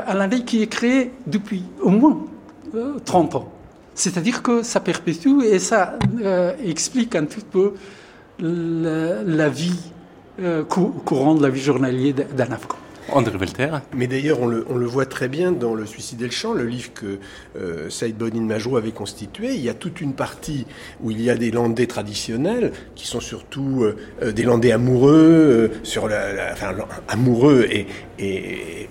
[0.07, 2.25] un lundi qui est créé depuis au moins
[3.03, 3.51] 30 ans.
[3.95, 5.99] C'est-à-dire que ça perpétue et ça
[6.63, 7.73] explique un petit peu
[8.39, 9.79] la, vie
[10.69, 12.77] courante, la vie journalière d'un Afghan.
[13.11, 13.69] André Velter.
[13.95, 16.53] Mais d'ailleurs, on le, on le, voit très bien dans Le Suicide et le Chant,
[16.53, 17.19] le livre que
[17.57, 19.53] euh, Saïd Bodin Majou avait constitué.
[19.53, 20.65] Il y a toute une partie
[21.01, 25.71] où il y a des landais traditionnels, qui sont surtout euh, euh, des landais amoureux,
[25.83, 26.75] sur la, enfin,
[27.07, 27.87] amoureux et,
[28.19, 28.89] et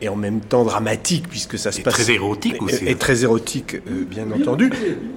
[0.00, 3.76] et en même temps dramatique puisque ça se passe très érotique aussi et, très érotique
[3.76, 4.70] euh, bien entendu.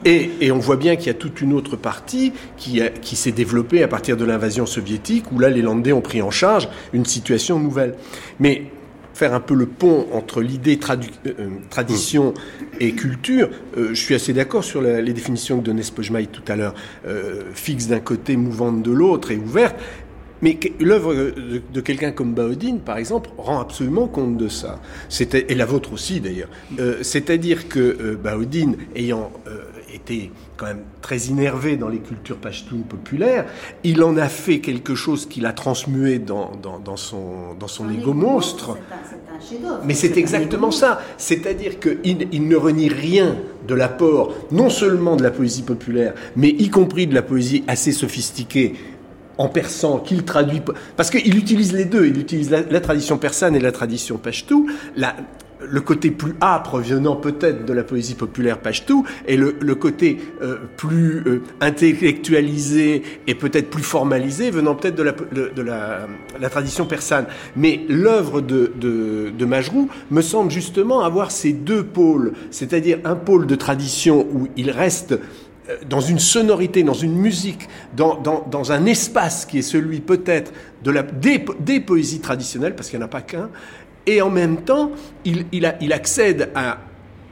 [0.06, 3.32] Et, et, on voit bien qu'il y a toute une autre partie qui, qui s'est
[3.32, 7.06] développée à partir de l'invasion soviétique où là les Landais ont pris en charge une
[7.06, 7.96] situation nouvelle.
[8.40, 8.64] Mais
[9.14, 10.80] faire un peu le pont entre l'idée
[11.26, 12.34] euh, tradition
[12.80, 16.56] et culture, euh, je suis assez d'accord sur les définitions que donnait Spojmaï tout à
[16.56, 16.74] l'heure,
[17.54, 19.76] fixe d'un côté, mouvante de l'autre et ouverte,
[20.42, 24.80] mais l'œuvre de, quelqu'un comme Baudin, par exemple, rend absolument compte de ça.
[25.34, 26.50] Et la vôtre aussi, d'ailleurs.
[26.80, 28.18] Euh, c'est-à-dire que euh,
[28.96, 33.46] ayant euh, été quand même très innervé dans les cultures pashtunes populaires,
[33.84, 36.52] il en a fait quelque chose qu'il a transmué dans,
[36.84, 38.78] dans, son, dans son égo monstre.
[39.86, 41.02] Mais c'est exactement ça.
[41.18, 46.50] C'est-à-dire qu'il il ne renie rien de l'apport, non seulement de la poésie populaire, mais
[46.50, 48.74] y compris de la poésie assez sophistiquée
[49.40, 50.62] en persan qu'il traduit
[50.96, 55.16] parce qu'il utilise les deux, il utilise la, tradition persane et la tradition pashtou, la,
[55.68, 60.20] le côté plus âpre venant peut-être de la poésie populaire pashtou et le, le côté
[60.42, 66.50] euh, plus euh, intellectualisé et peut-être plus formalisé venant peut-être de, la, de, la, la,
[66.50, 67.26] tradition persane.
[67.56, 73.16] Mais l'œuvre de, de, de Majrou me semble justement avoir ces deux pôles, c'est-à-dire un
[73.16, 75.18] pôle de tradition où il reste
[75.88, 80.52] dans une sonorité, dans une musique, dans, dans, dans un espace qui est celui peut-être
[80.84, 83.50] de la, des, poésies traditionnelles, parce qu'il n'y en a pas qu'un,
[84.06, 84.92] et en même temps,
[85.26, 86.80] il, il, il accède à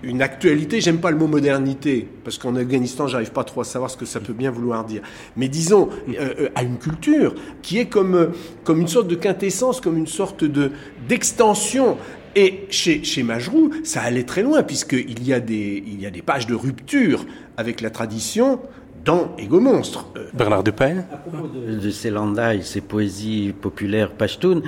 [0.04, 3.89] une actualité, j'aime pas le mot modernité, parce qu'en Afghanistan, j'arrive pas trop à savoir
[3.89, 5.02] ce que ça peut bien vouloir dire,
[5.36, 8.32] mais disons, euh, euh, à une culture qui est comme,
[8.63, 10.71] comme une sorte de quintessence, comme une sorte de
[11.08, 11.97] d'extension
[12.38, 16.12] et chez, chez Majrou, ça allait très loin, puisqu'il y, a des, il y a
[16.12, 17.26] des pages de rupture
[17.58, 18.60] avec la tradition
[19.04, 20.06] dans Ego Monstre.
[20.15, 24.62] Euh, Bernard Depay À propos de, ces landailles, ces poésies populaires pashtunes,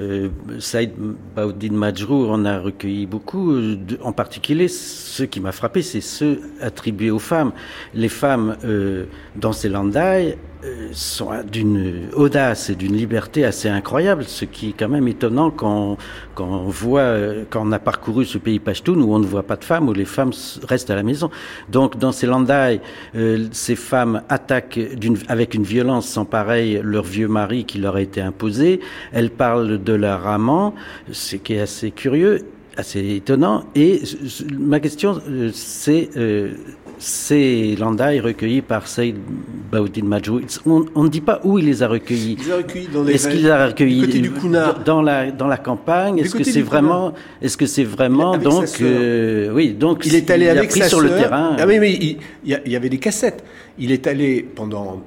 [0.00, 0.90] euh, Saïd
[1.36, 3.54] Baudin Majrou en a recueilli beaucoup.
[4.02, 7.52] en particulier, ce qui m'a frappé, c'est ceux attribués aux femmes.
[7.94, 9.04] Les femmes, euh,
[9.36, 10.51] dans ces landailles, euh,
[10.92, 15.96] sont d'une audace et d'une liberté assez incroyable, ce qui est quand même étonnant quand,
[16.34, 19.42] quand on voit, euh, quand on a parcouru ce pays Pashtun où on ne voit
[19.42, 20.32] pas de femmes, où les femmes
[20.68, 21.30] restent à la maison.
[21.70, 22.80] Donc dans ces landailles,
[23.16, 24.80] euh, ces femmes attaquent
[25.28, 28.80] avec une violence sans pareil leur vieux mari qui leur a été imposé.
[29.12, 30.74] Elles parlent de leur amant,
[31.10, 32.40] ce qui est assez curieux
[32.76, 33.64] assez étonnant.
[33.74, 34.02] Et
[34.58, 35.20] ma question,
[35.52, 36.08] c'est
[37.02, 39.16] ces landailles recueillies par Saïd
[39.70, 40.40] Baoudin Majou.
[40.66, 42.36] On, ne dit pas où il les a recueillis.
[42.38, 44.30] Il les a recueillis dans les Est-ce qu'il les a recueillis du
[44.84, 46.18] dans la dans la campagne?
[46.18, 50.48] Est-ce que c'est vraiment Est-ce que c'est vraiment donc euh, oui donc il est allé
[50.48, 51.56] avec pris sa sur le terrain.
[51.58, 53.42] Ah oui mais il, il, y avait des cassettes.
[53.78, 55.02] Il est allé pendant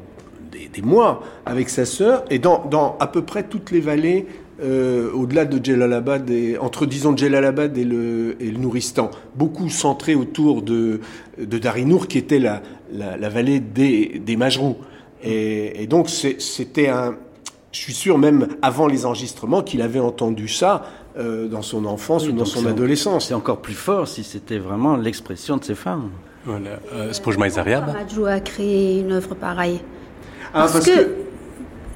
[0.51, 4.25] des, des mois avec sa sœur et dans, dans à peu près toutes les vallées
[4.63, 10.15] euh, au-delà de Jalalabad, et, entre disons Jalalabad et le, et le Nouristan, beaucoup centré
[10.15, 11.01] autour de,
[11.37, 14.77] de Darinour, qui était la, la, vallée des, des Majrous.
[15.23, 17.15] Et, et donc c'était un,
[17.75, 20.85] je suis sûr même avant les enregistrements qu'il avait entendu ça
[21.17, 23.27] euh, dans son enfance ou dans son adolescence.
[23.27, 26.09] C'est encore plus fort si c'était vraiment l'expression de ces femmes.
[26.45, 26.79] Voilà.
[26.93, 29.81] Euh, Majrou a créé une œuvre pareille.
[30.53, 31.24] Ah, parce, que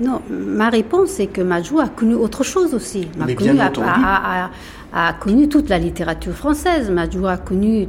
[0.01, 3.07] non, ma réponse c'est que Majou a connu autre chose aussi.
[3.37, 4.49] Bien a,
[4.93, 6.89] a, connu toute la littérature française.
[6.89, 7.87] Majou a connu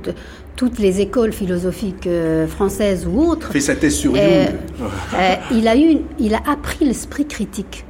[0.57, 3.53] toutes les écoles philosophiques euh, françaises ou autres.
[3.53, 4.23] Fait sa thèse sur Jung.
[4.23, 7.85] Euh, il a eu, il a appris l'esprit critique.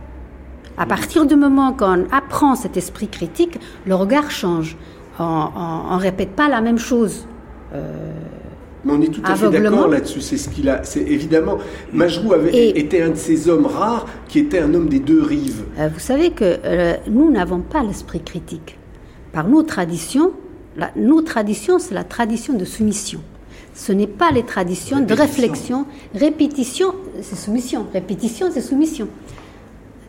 [0.77, 4.77] À partir du moment qu'on apprend cet esprit critique, le regard change.
[5.19, 7.27] On ne répète pas la même chose.
[8.85, 10.20] Mais on est tout à fait d'accord là-dessus.
[10.20, 10.83] C'est ce qu'il a.
[10.85, 11.59] C'est évidemment.
[11.93, 15.64] Majrou avait été un de ces hommes rares qui était un homme des deux rives.
[15.78, 18.78] Euh, vous savez que euh, nous n'avons pas l'esprit critique.
[19.33, 20.33] Par nos traditions,
[20.76, 23.20] la, nos traditions, c'est la tradition de soumission.
[23.74, 25.87] Ce n'est pas les traditions de réflexion.
[26.14, 27.87] Répétition, c'est soumission.
[27.93, 29.09] Répétition, c'est soumission.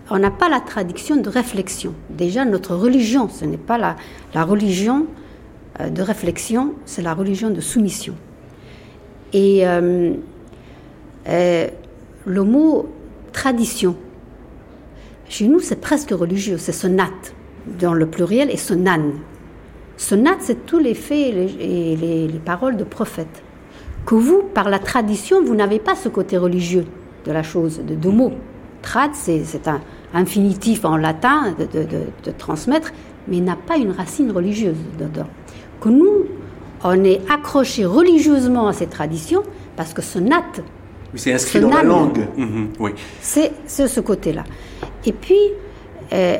[0.10, 1.94] On n'a pas la tradition de réflexion.
[2.10, 3.96] Déjà, notre religion, ce n'est pas la,
[4.34, 5.08] la religion
[5.80, 8.16] euh, de réflexion, c'est la religion de soumission.
[9.34, 10.14] Et euh,
[11.28, 11.68] euh,
[12.26, 12.90] le mot
[13.32, 13.96] tradition,
[15.30, 17.10] chez nous, c'est presque religieux, c'est sonat
[17.80, 19.14] dans le pluriel et sonan.
[19.98, 23.44] Sonat, c'est tous les faits et les, les paroles de prophètes.
[24.06, 26.86] Que vous, par la tradition, vous n'avez pas ce côté religieux
[27.26, 28.34] de la chose, de deux mots.
[28.82, 29.80] Trad, c'est un
[30.14, 32.92] infinitif en latin de, transmettre,
[33.28, 35.28] mais n'a pas une racine religieuse dedans.
[35.80, 36.26] Que nous,
[36.84, 39.44] on est accroché religieusement à ces traditions
[39.76, 40.44] parce que ce nat.
[41.16, 42.28] C'est inscrit dans la langue.
[42.38, 42.92] Mhm, oui.
[43.20, 44.44] C'est ce côté-là.
[45.06, 45.36] Et puis,
[46.14, 46.38] euh,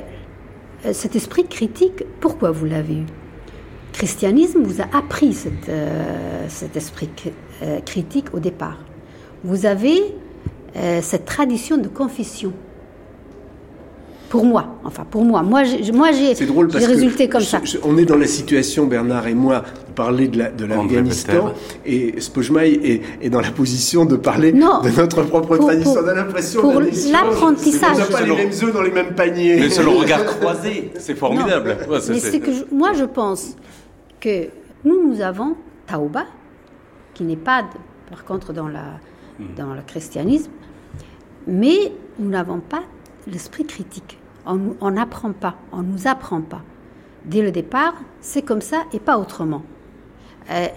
[0.94, 3.06] cet esprit critique, pourquoi vous l'avez eu?
[3.06, 5.38] Le christianisme vous a appris
[5.70, 7.10] euh, cet esprit
[7.62, 8.78] euh, critique au départ.
[9.44, 10.00] Vous avez
[11.02, 12.54] cette tradition de confession
[14.30, 15.44] pour moi, enfin pour moi.
[15.44, 17.60] Moi, j'ai, moi, j'ai, résulté comme ça.
[17.84, 19.66] on est dans la situation, Bernard et moi,
[20.02, 21.54] parler de, l'Afghanistan,
[21.86, 24.58] et Spojmaï est, dans la position de parler de
[24.98, 25.94] notre propre tradition.
[26.04, 27.98] on a l'impression pour l'apprentissage.
[27.98, 29.58] On n'a pas les mêmes œufs dans les mêmes paniers.
[29.60, 31.78] Mais c'est le regard croisé, c'est formidable.
[32.10, 33.56] mais c'est que moi, je pense
[34.20, 34.48] que
[34.86, 36.26] nous, nous avons Taouba,
[37.14, 37.64] qui n'est pas,
[38.10, 38.86] par contre, dans, la,
[39.40, 39.56] hmm.
[39.56, 40.50] dans le christianisme,
[41.46, 42.84] mais nous n'avons pas
[43.28, 44.18] l'esprit critique.
[44.48, 46.64] On n'apprend pas, on ne nous apprend pas.
[47.26, 49.62] Dès le départ, c'est comme ça et pas autrement.
[50.52, 50.68] Euh,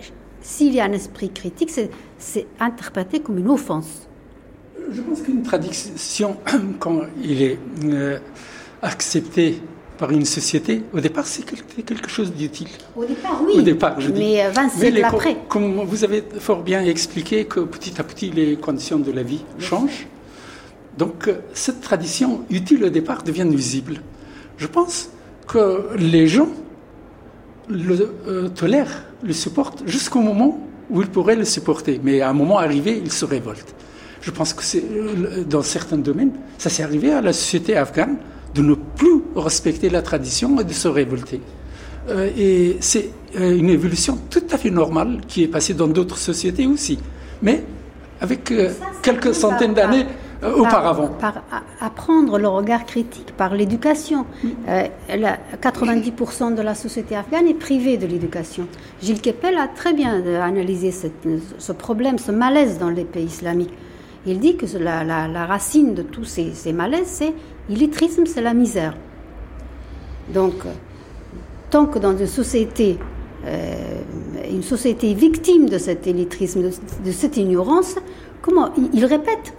[0.41, 1.71] s'il y a un esprit critique,
[2.19, 4.09] c'est interprété comme une offense.
[4.91, 6.37] Je pense qu'une tradition,
[6.79, 8.19] quand il est euh,
[8.83, 9.61] accepté
[9.97, 12.69] par une société, au départ, c'est quelque chose d'utile.
[12.97, 13.55] Au départ, oui.
[13.59, 15.37] Au départ, je mais 20 euh, siècles après.
[15.49, 19.45] Comme vous avez fort bien expliqué que petit à petit, les conditions de la vie
[19.59, 20.07] changent.
[20.99, 24.01] Donc euh, cette tradition utile au départ devient nuisible.
[24.59, 25.11] Je pense
[25.47, 26.49] que les gens
[27.69, 32.01] le euh, tolèrent, le supportent jusqu'au moment où ils pourraient le supporter.
[32.03, 33.75] Mais à un moment arrivé, ils se révoltent.
[34.21, 38.17] Je pense que c'est euh, dans certains domaines, ça s'est arrivé à la société afghane
[38.55, 41.41] de ne plus respecter la tradition et de se révolter.
[42.39, 46.99] et c'est une évolution tout à fait normale qui est passée dans d'autres sociétés aussi.
[47.43, 47.65] Mais
[48.21, 48.53] avec
[49.03, 51.43] quelques centaines d'années, euh, auparavant par,
[51.81, 54.27] apprendre le regard critique, par l'éducation.
[54.67, 58.67] 90% euh, de la société afghane est privée de l'éducation.
[59.03, 63.73] Gilles Kepel a très bien euh, analysé ce problème, ce malaise dans les pays islamiques.
[64.27, 67.35] Il dit que la, racine de tous ces, malaises, c'est
[67.69, 68.97] l'illettrisme, c'est la misère.
[70.33, 70.55] Donc,
[71.69, 72.99] tant que dans une société,
[74.51, 76.63] une société victime de cet illettrisme,
[77.05, 77.97] de, cette ignorance,
[78.41, 79.53] comment il répète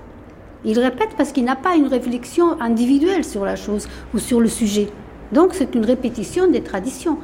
[0.66, 4.48] il répète parce qu'il n'a pas une réflexion individuelle sur la chose ou sur le
[4.48, 4.90] sujet.
[5.32, 7.18] Donc c'est une répétition des traditions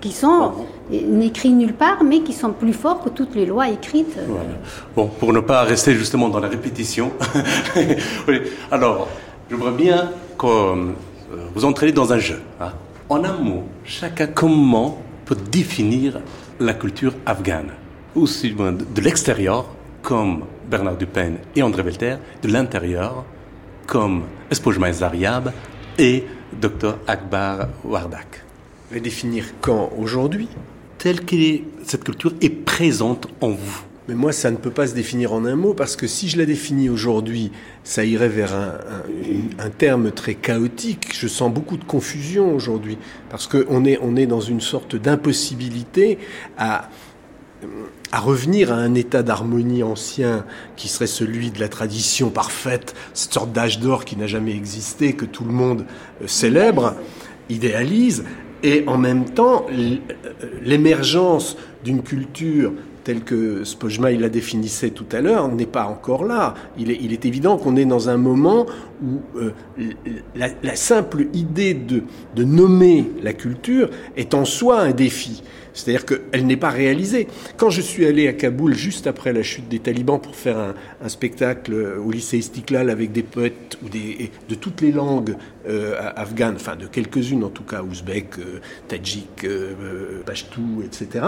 [0.00, 0.52] qui sont
[0.90, 4.16] n'écrites nulle part, mais qui sont plus fortes que toutes les lois écrites.
[4.94, 7.12] Bon, pour ne pas rester justement dans la répétition,
[8.70, 9.08] alors
[9.50, 10.92] je voudrais bien que euh,
[11.54, 12.40] vous entrez dans un jeu.
[12.60, 12.72] Hein.
[13.08, 16.20] En un mot, chacun comment peut définir
[16.60, 17.70] la culture afghane,
[18.14, 19.66] aussi de l'extérieur
[20.02, 23.24] comme Bernard Dupen et André Belter, de l'intérieur,
[23.86, 25.52] comme Espojma Zariab
[25.98, 26.24] et
[26.60, 28.44] Dr Akbar Wardak.
[28.94, 30.48] Et définir quand Aujourd'hui
[30.98, 31.36] Telle que
[31.84, 33.82] cette culture est présente en vous.
[34.08, 36.36] Mais moi, ça ne peut pas se définir en un mot, parce que si je
[36.36, 37.52] la définis aujourd'hui,
[37.84, 38.74] ça irait vers un,
[39.58, 41.08] un, terme très chaotique.
[41.14, 42.98] Je sens beaucoup de confusion aujourd'hui,
[43.30, 46.18] parce qu'on est, on est dans une sorte d'impossibilité
[46.58, 46.90] à,
[48.14, 50.44] à revenir à un état d'harmonie ancien
[50.76, 55.14] qui serait celui de la tradition parfaite, cette sorte d'âge d'or qui n'a jamais existé,
[55.14, 55.84] que tout le monde
[56.22, 56.94] euh, célèbre,
[57.48, 58.24] idéalise,
[58.62, 59.96] et en même temps euh,
[60.62, 66.24] l'émergence d'une culture telle que Spojma il la définissait tout à l'heure, n'est pas encore
[66.24, 66.54] là.
[66.78, 68.64] Il est, évident qu'on est dans un moment
[69.02, 69.52] où euh,
[70.34, 75.42] la, simple idée de nommer la culture est en soi un défi.
[75.74, 77.26] C'est-à-dire qu'elle n'est pas réalisée.
[77.56, 80.56] Quand je suis allé à Kaboul juste après la chute des talibans pour faire
[81.02, 85.36] un, spectacle au lycée Istiklal avec des poètes ou des, de toutes les langues
[85.68, 91.24] euh, afghanes, enfin de quelques-unes en tout cas, ouzbek, euh, tadjik, euh, pashtou, etc.,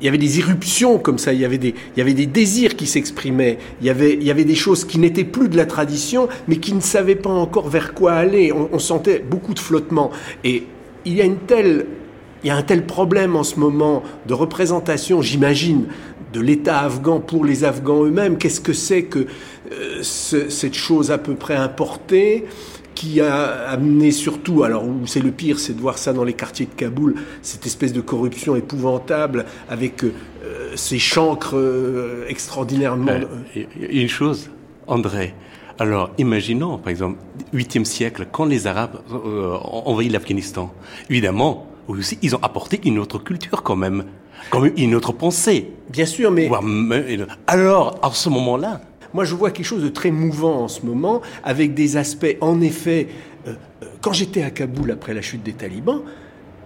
[0.00, 2.26] il y avait des irruptions comme ça, il y avait des, il y avait des
[2.26, 5.56] désirs qui s'exprimaient, il y, avait, il y avait des choses qui n'étaient plus de
[5.56, 8.52] la tradition, mais qui ne savaient pas encore vers quoi aller.
[8.52, 10.10] On sentait beaucoup de flottement.
[10.44, 10.64] Et
[11.04, 11.86] il y a une telle
[12.46, 15.86] il y a un tel problème en ce moment de représentation, j'imagine,
[16.32, 18.38] de l'État afghan pour les Afghans eux-mêmes.
[18.38, 19.26] Qu'est-ce que c'est que
[19.72, 22.44] euh, cette chose à peu près importée
[22.94, 26.34] qui a amené surtout, alors où c'est le pire, c'est de voir ça dans les
[26.34, 30.12] quartiers de Kaboul, cette espèce de corruption épouvantable avec euh,
[30.76, 33.10] ces chancres euh, extraordinairement.
[33.56, 34.50] Euh, une chose,
[34.86, 35.34] André.
[35.80, 37.18] Alors, imaginons, par exemple,
[37.52, 40.72] 8e siècle, quand les Arabes ont envahi l'Afghanistan.
[41.10, 44.04] Évidemment, aussi, ils ont apporté une autre culture quand même,
[44.50, 45.70] comme une autre pensée.
[45.90, 46.50] Bien sûr, mais...
[47.46, 48.80] Alors, à ce moment-là,
[49.14, 52.60] moi, je vois quelque chose de très mouvant en ce moment, avec des aspects, en
[52.60, 53.08] effet,
[53.46, 56.02] euh, euh, quand j'étais à Kaboul après la chute des talibans,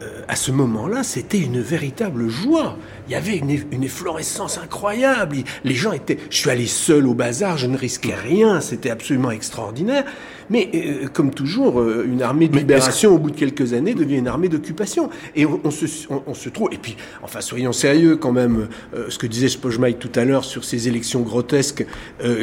[0.03, 2.77] euh, à ce moment-là, c'était une véritable joie.
[3.07, 5.37] Il y avait une, une, efflorescence incroyable.
[5.62, 6.16] Les gens étaient.
[6.31, 10.05] Je suis allé seul au bazar, je ne risquais rien, c'était absolument extraordinaire.
[10.51, 14.16] Mais euh, comme toujours, euh, une armée de libération, au bout de quelques années, devient
[14.16, 15.09] une armée d'occupation.
[15.36, 15.86] Et on, se,
[16.26, 16.68] on, se trouve.
[16.72, 18.68] Et puis, enfin, soyons sérieux quand même.
[18.94, 21.86] Euh, ce que disait Spojmaï tout à l'heure sur ces élections grotesques,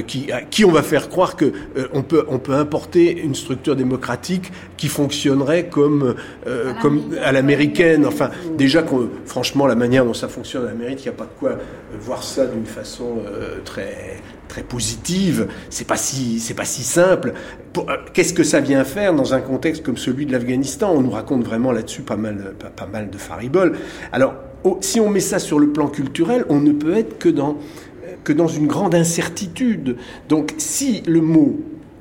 [0.08, 1.52] qui, à qui on va faire croire que
[1.94, 6.16] on peut, on peut importer une structure démocratique qui fonctionnerait comme,
[6.82, 8.06] comme à l'américaine.
[8.06, 8.86] Enfin, déjà,
[9.26, 11.58] franchement, la manière dont ça fonctionne à l'Amérique, il n'y a pas de quoi
[12.00, 13.20] voir ça d'une façon
[13.66, 15.48] très très positive.
[15.70, 17.34] C'est pas si c'est pas si simple.
[17.78, 17.82] Euh,
[18.14, 20.92] qu'est-ce que ça vient faire dans un contexte comme celui de l'Afghanistan?
[20.94, 23.78] On nous raconte vraiment là-dessus pas mal pas, mal de fariboles.
[24.12, 24.36] Alors
[24.82, 27.58] si on met ça sur le plan culturel, on ne peut être que dans
[28.24, 29.98] que dans une grande incertitude.
[30.28, 31.60] Donc si le mot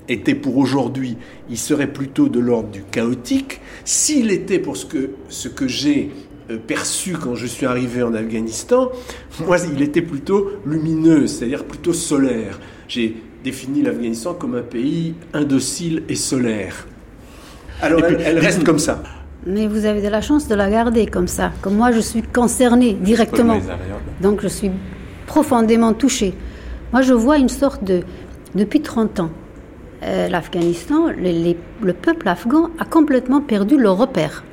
[0.08, 1.16] était pour aujourd'hui,
[1.50, 3.60] il serait plutôt de l'ordre du chaotique.
[3.84, 6.10] S'il était pour ce que, ce que j'ai
[6.54, 8.90] perçu quand je suis arrivé en Afghanistan,
[9.46, 12.58] moi, il était plutôt lumineux, c'est-à-dire plutôt solaire.
[12.88, 16.86] J'ai défini l'Afghanistan comme un pays indocile et solaire.
[17.82, 19.02] Alors, elle, reste comme ça.
[19.44, 21.52] Mais vous avez de la chance de la garder comme ça.
[21.62, 23.58] Comme moi, je suis concernée directement.
[24.20, 24.70] Donc, je suis
[25.26, 26.34] profondément touchée.
[26.92, 28.02] Moi, je vois une sorte de...
[28.54, 29.30] Depuis 30 ans,
[30.02, 34.44] euh, l'Afghanistan, le peuple afghan a complètement perdu le repère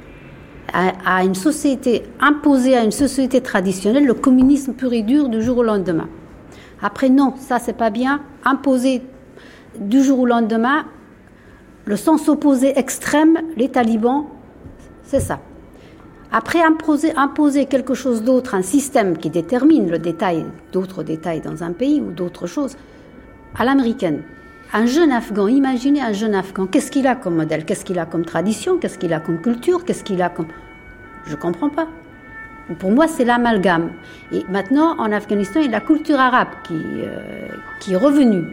[0.73, 5.59] à, une société, imposée à une société traditionnelle, le communisme pur et dur du jour
[5.59, 6.09] au lendemain.
[6.81, 8.21] Après, non, ça c'est pas bien.
[8.43, 9.03] Imposer
[9.79, 10.85] du jour au lendemain,
[11.85, 14.25] le sens opposé extrême, les talibans,
[15.03, 15.39] c'est ça.
[16.31, 21.63] Après, imposer, imposer quelque chose d'autre, un système qui détermine le détail, d'autres détails dans
[21.63, 22.75] un pays ou d'autres choses,
[23.55, 24.23] à l'américaine.
[24.75, 28.07] Un jeune Afghan, imaginez un jeune Afghan, qu'est-ce qu'il a comme modèle, qu'est-ce qu'il a
[28.07, 30.47] comme tradition, qu'est-ce qu'il a comme culture, qu'est-ce qu'il a comme...
[31.27, 31.87] Je ne comprends pas.
[32.79, 33.91] Pour moi, c'est l'amalgame.
[34.31, 37.49] Et maintenant, en Afghanistan, il y a la culture arabe qui, euh,
[37.81, 38.45] qui est revenue,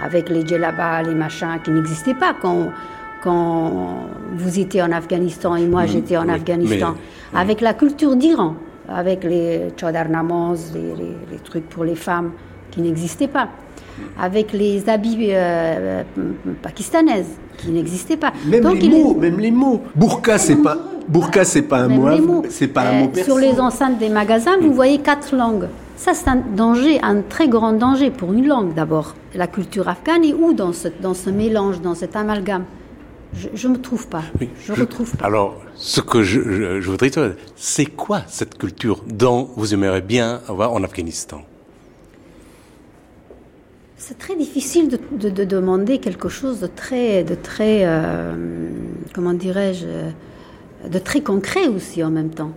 [0.00, 2.72] avec les djellabas, les machins qui n'existaient pas quand,
[3.22, 6.96] quand vous étiez en Afghanistan et moi j'étais en Afghanistan.
[7.32, 8.56] avec la culture d'Iran,
[8.88, 10.94] avec les chadar namaz, les,
[11.30, 12.32] les, trucs pour les femmes
[12.72, 13.48] qui n'existaient pas
[14.18, 16.02] avec les habits euh,
[16.62, 18.32] pakistanaises qui n'existaient pas.
[18.46, 19.82] Même les mots, même les mots.
[19.94, 20.78] Burqa, c'est pas
[21.08, 24.56] burqa, c'est pas un mot, c'est pas un mot euh, Sur les enceintes des magasins,
[24.60, 25.68] vous voyez quatre langues.
[25.96, 29.14] Ça, c'est un danger, un très grand danger pour une langue d'abord.
[29.34, 32.64] La culture afghane est où dans ce, dans ce mélange, dans cet amalgame?
[33.34, 34.22] Je ne me trouve pas.
[34.66, 35.24] je retrouve pas.
[35.24, 40.40] Alors, ce que je, je voudrais dire, c'est quoi cette culture dont vous aimeriez bien
[40.48, 41.40] avoir en Afghanistan?
[44.04, 48.34] C'est très difficile de, demander quelque chose de très, de très euh,
[49.14, 49.86] comment dirais-je,
[50.88, 52.50] de très concret aussi en même temps.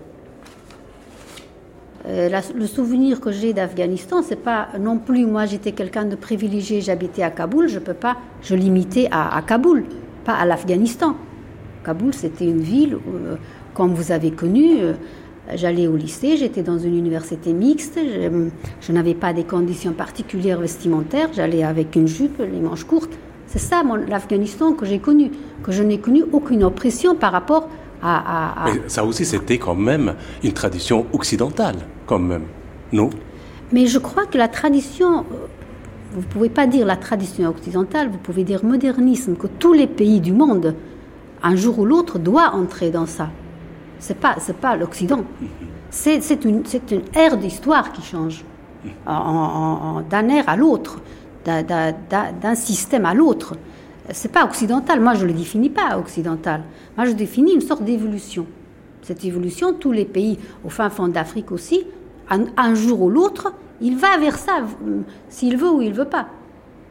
[2.07, 6.81] Euh, le souvenir que j'ai d'Afghanistan, c'est pas non plus moi j'étais quelqu'un de privilégié,
[6.81, 9.85] j'habitais à Kaboul, je peux pas, je limitais à, Kaboul,
[10.25, 11.15] pas à l'Afghanistan.
[11.85, 13.35] Kaboul, c'était une ville, euh,
[13.75, 14.79] comme vous avez connu,
[15.53, 17.99] J'allais au lycée, j'étais dans une université mixte,
[18.81, 23.13] je, n'avais pas des conditions particulières vestimentaires, j'allais avec une jupe, les manches courtes.
[23.45, 25.29] C'est ça l'Afghanistan que j'ai connu,
[25.61, 27.69] que je n'ai connu aucune oppression par rapport
[28.01, 28.65] à...
[28.65, 31.75] Mais ça aussi, c'était quand même une tradition occidentale,
[32.05, 32.43] quand même,
[32.91, 33.09] non?
[33.71, 35.47] Mais je crois que la tradition, euh,
[36.13, 39.87] vous ne pouvez pas dire la tradition occidentale, vous pouvez dire modernisme, que tous les
[39.87, 40.75] pays du monde,
[41.41, 43.29] un jour ou l'autre, doivent entrer dans ça.
[43.99, 45.23] C'est pas, c'est pas l'Occident.
[45.89, 48.43] C'est, une, c'est une ère d'histoire qui change,
[49.05, 50.99] d'un ère à l'autre,
[51.45, 53.55] d'un, système à l'autre.
[54.11, 54.99] C'est pas occidental.
[54.99, 56.63] Moi, je le définis pas occidental.
[56.97, 58.45] Moi, je définis une sorte d'évolution.
[59.01, 61.85] Cette évolution, tous les pays au fin fond d'Afrique aussi,
[62.29, 64.63] un, jour ou l'autre, il va vers ça,
[65.29, 66.27] s'il veut ou il veut pas.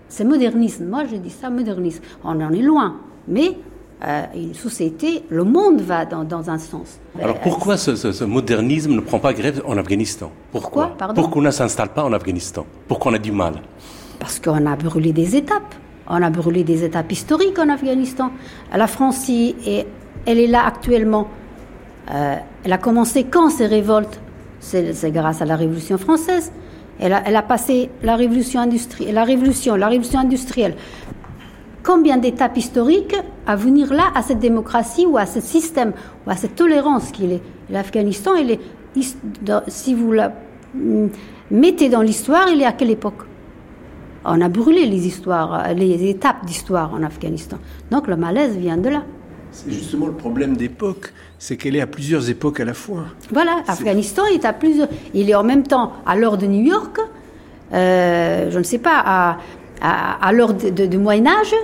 [0.09, 0.87] C'est modernisme.
[0.87, 2.03] Moi, je dis ça, modernisme.
[2.23, 2.97] On en est loin,
[3.27, 3.59] mais
[4.07, 6.99] euh, une société, le monde va dans, un sens.
[7.23, 10.31] Alors pourquoi ce, modernisme ne prend pas grève en Afghanistan?
[10.53, 12.67] Pourquoi, Pourquoi Pourquoi on ne s'installe pas en Afghanistan?
[12.87, 13.55] Pourquoi on a du mal?
[14.19, 15.75] Parce qu'on a brûlé des étapes.
[16.07, 18.31] On a brûlé des étapes historiques en Afghanistan.
[18.75, 19.87] La France, et
[20.27, 21.29] elle est là actuellement.
[22.13, 24.21] Euh, elle a commencé quand ces révoltes?
[24.61, 26.53] C'est grâce à la Révolution française.
[27.01, 28.61] Elle a, elle a passé la révolution,
[29.13, 30.77] la révolution, la révolution industrielle.
[31.85, 33.15] Combien d'étapes historiques
[33.47, 35.93] à venir là, à cette démocratie ou à ce système,
[36.27, 37.43] ou à cette tolérance qu'il est?
[37.69, 38.31] L'Afghanistan,
[39.69, 40.33] si vous la
[40.75, 41.09] mm,
[41.51, 43.27] mettez dans l'histoire, il est à quelle époque?
[44.25, 47.59] On a brûlé les histoires, les étapes d'histoire en Afghanistan.
[47.91, 49.03] Donc le malaise vient de là.
[49.53, 53.05] C'est justement le problème d'époque, c'est qu'elle est à plusieurs époques à la fois.
[53.31, 54.89] Voilà, Afghanistan est à plusieurs.
[55.13, 56.99] Il est en même temps à l'heure de New York,
[57.73, 59.37] euh, je ne sais pas, à,
[59.81, 61.55] à, l'heure de, Moyen Âge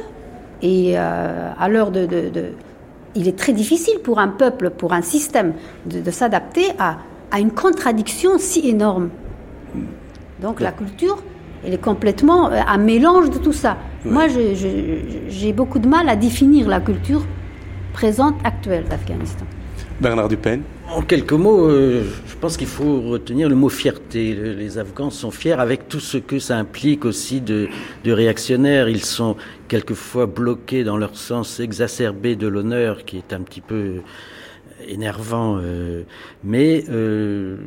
[0.62, 2.06] et euh, à l'heure de,
[3.14, 5.54] Il est très difficile pour un peuple, pour un système,
[5.86, 6.98] de, s'adapter à,
[7.30, 9.10] à, une contradiction si énorme.
[10.40, 11.22] Donc la culture,
[11.64, 13.76] elle est complètement euh, un mélange de tout ça.
[14.04, 17.22] Moi, j'ai beaucoup de mal à définir la culture
[17.92, 19.44] présente, actuelle d'Afghanistan.
[20.00, 24.34] Bernard Dupen En quelques mots, euh, je pense qu'il faut retenir le mot fierté.
[24.34, 27.68] Les Afghans sont fiers avec tout ce que ça implique aussi de,
[28.04, 28.88] de réactionnaires.
[28.88, 29.36] Ils sont
[29.68, 33.96] quelquefois bloqués dans leur sens exacerbé de l'honneur, qui est un petit peu
[34.88, 36.04] énervant, euh,
[36.42, 37.58] mais euh,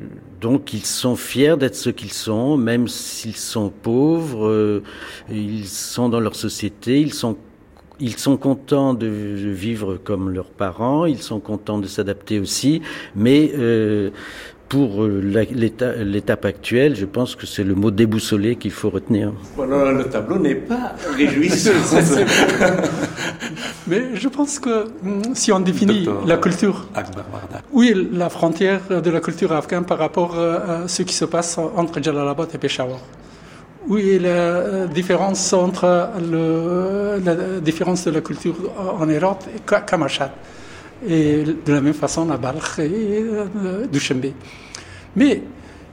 [0.42, 4.82] donc ils sont fiers d'être ce qu'ils sont, même s'ils sont pauvres,
[5.30, 7.38] ils sont dans leur société, ils sont
[8.00, 12.82] ils sont contents de vivre comme leurs parents, ils sont contents de s'adapter aussi,
[13.16, 14.10] mais euh,
[14.74, 19.32] pour l'étape actuelle, je pense que c'est le mot déboussolé qu'il faut retenir.
[19.56, 21.70] Voilà, le tableau n'est pas réjouissant.
[23.88, 26.88] mais je pense que hmm, si on définit la culture,
[27.72, 32.02] oui, la frontière de la culture afghane par rapport à ce qui se passe entre
[32.02, 33.00] Jalalabad et Peshawar.
[33.90, 40.34] Oui, la euh, différence entre la différence de la culture en Europe et Kamachat.
[41.06, 44.32] Et de la même façon, la Balkh et euh, Dushanbe.
[45.18, 45.42] Mais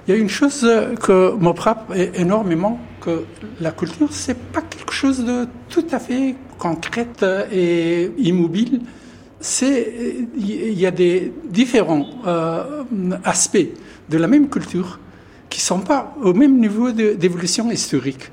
[0.07, 0.61] il y a une chose
[1.03, 3.25] que me frappe énormément, que
[3.61, 8.83] la culture, c'est pas quelque chose de tout à fait concrète et immobile.
[9.41, 9.95] C'est,
[10.37, 12.85] il y a des différents euh,
[13.25, 13.67] aspects
[14.09, 15.01] de la même culture
[15.51, 18.31] qui ne sont pas au même niveau d'évolution historique.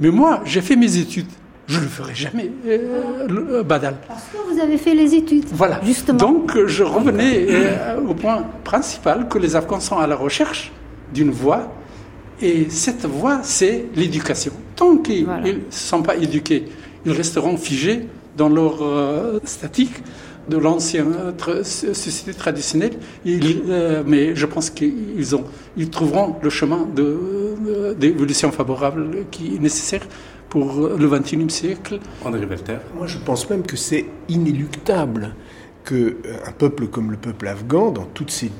[0.00, 1.28] Mais moi, j'ai fait mes études.
[1.66, 3.96] Je ne le ferai jamais, euh, Badal.
[4.06, 5.46] Parce que vous avez fait les études.
[5.50, 5.80] Voilà.
[5.82, 6.18] Justement.
[6.18, 10.72] Donc, je revenais euh, au point principal que les Afghans sont à la recherche
[11.14, 11.72] d'une voie.
[12.42, 14.52] Et cette voie, c'est l'éducation.
[14.76, 16.66] Tant qu'ils ne sont pas éduqués,
[17.06, 20.02] ils resteront figés dans leur euh, statique
[20.48, 21.14] de l'ancienne
[21.62, 22.94] société traditionnelle,
[23.26, 25.44] euh, mais je pense qu'ils ont,
[25.76, 26.86] ils trouveront le chemin
[27.98, 30.02] d'évolution favorable qui est nécessaire
[30.48, 31.98] pour le XXIe siècle.
[32.24, 32.78] André Belter.
[32.96, 35.34] Moi, je pense même que c'est inéluctable
[35.84, 38.50] qu'un euh, peuple comme le peuple afghan, dans toutes ses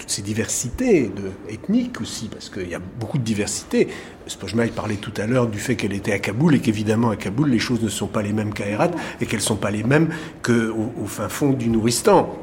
[0.00, 3.88] toutes ces diversités de, ethniques aussi, parce qu'il y a beaucoup de diversité.
[4.26, 7.50] Spojmaï parlait tout à l'heure du fait qu'elle était à Kaboul et qu'évidemment à Kaboul
[7.50, 9.82] les choses ne sont pas les mêmes qu'à Herat et qu'elles ne sont pas les
[9.82, 10.08] mêmes
[10.42, 12.34] qu'au au fin fond du Nouristan.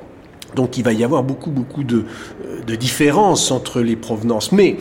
[0.55, 2.05] Donc il va y avoir beaucoup, beaucoup de,
[2.65, 4.51] de, différences entre les provenances.
[4.51, 4.77] Mais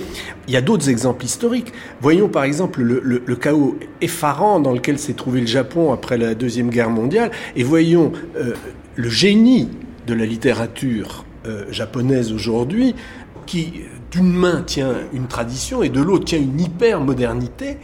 [0.47, 1.72] il y a d'autres exemples historiques.
[2.01, 6.35] Voyons par exemple le, le, chaos effarant dans lequel s'est trouvé le Japon après la
[6.35, 8.55] Deuxième Guerre mondiale, et voyons euh,
[8.95, 9.68] le génie
[10.07, 12.94] de la littérature euh, japonaise aujourd'hui,
[13.47, 17.78] qui d'une main tient une tradition et de l'autre tient une hyper-modernité,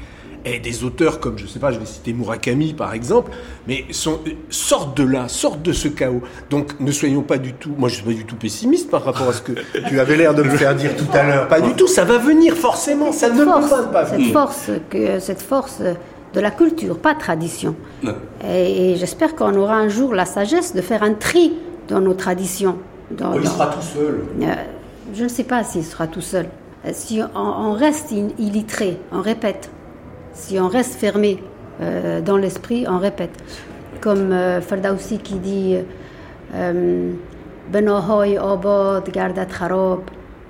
[0.45, 3.31] et des auteurs comme, je sais pas, je vais citer Murakami par exemple,
[3.69, 6.23] mais sont, sortent de là, sortent de ce chaos.
[6.51, 9.29] Donc ne soyons pas du tout, moi je suis pas du tout pessimiste par rapport
[9.29, 9.53] à ce que
[9.89, 11.49] tu avais l'air de me faire dire tout à l'heure.
[11.49, 15.21] Pas du tout, ça va venir forcément, ça ne force, peut pas Cette force, que,
[15.21, 17.77] cette force de la culture, pas tradition.
[18.45, 21.53] Et, et j'espère qu'on aura un jour la sagesse de faire un tri
[21.89, 22.79] dans nos traditions
[23.12, 24.26] il sera tout seul.
[24.42, 24.54] Euh,
[25.14, 26.48] je ne sais pas s'il sera tout seul.
[26.86, 29.70] Euh, si on, reste illettré, on répète.
[30.34, 31.44] Si on reste fermé
[31.82, 33.36] euh, dans l'esprit, on répète.
[34.02, 35.78] Comme euh, Fardausi qui dit
[37.72, 40.04] بناهای آباد گردد خراب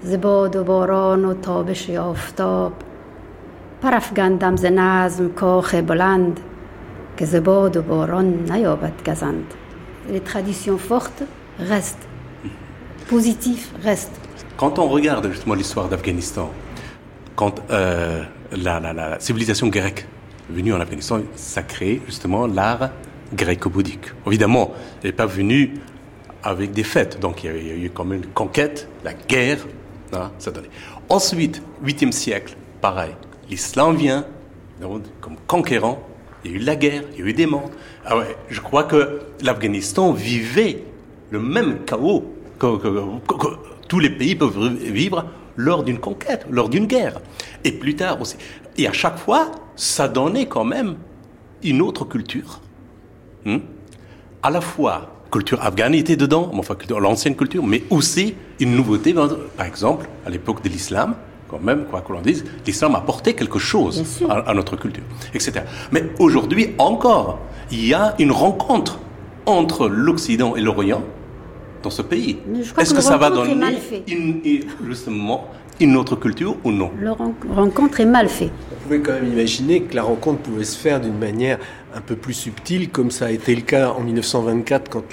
[0.03, 2.73] زباد و باران و تابش آفتاب
[3.81, 6.39] پرافگندم ز نظم کاخ بلند
[7.17, 9.53] که زباد و باران نیابد گزند
[10.09, 11.23] Les traditions fortes
[11.69, 12.07] restent
[13.12, 14.10] positif reste.
[14.56, 16.50] Quand on regarde justement l'histoire d'Afghanistan,
[17.36, 20.06] quand euh, la, civilisation grecque
[20.48, 22.88] est venue en Afghanistan, ça a créé justement l'art
[23.34, 24.06] gréco-bouddhique.
[24.26, 25.74] Évidemment, elle n'est pas venue
[26.42, 29.58] avec des fêtes, donc il y, a, eu quand même une conquête, la guerre,
[30.14, 30.30] hein.
[31.10, 33.12] Ensuite, 8e siècle, pareil,
[33.50, 34.24] l'islam vient
[35.20, 36.02] comme conquérant,
[36.46, 37.70] il y a eu la guerre, il y a eu des morts.
[38.06, 40.82] Ah ouais, je crois que l'Afghanistan vivait
[41.30, 42.31] le même chaos
[42.62, 43.48] que,
[43.88, 47.20] tous les pays peuvent vivre lors d'une conquête, lors d'une guerre.
[47.64, 48.36] Et plus tard aussi.
[48.78, 50.96] Et à chaque fois, ça donnait quand même
[51.62, 52.60] une autre culture.
[53.44, 53.58] Hmm?
[54.42, 59.14] À la fois, culture afghane était dedans, enfin l'ancienne culture, mais aussi une nouveauté.
[59.14, 61.14] Par exemple, à l'époque de l'islam,
[61.48, 65.04] quand même, quoi qu'on dise, l'islam a apporté quelque chose à, notre culture,
[65.34, 65.64] etc.
[65.90, 67.38] Mais aujourd'hui encore,
[67.70, 68.98] il y a une rencontre
[69.44, 71.02] entre l'Occident et l'Orient
[71.82, 72.38] dans ce pays.
[72.78, 73.52] Est-ce que, ça va donner
[74.08, 74.40] une,
[74.86, 75.48] justement
[75.80, 77.12] une autre culture ou non La
[77.54, 78.50] rencontre est mal faite.
[78.70, 81.58] On pouvait quand même imaginer que la rencontre pouvait se faire d'une manière
[81.94, 85.04] un peu plus subtile, comme ça a été le cas en 1924 quand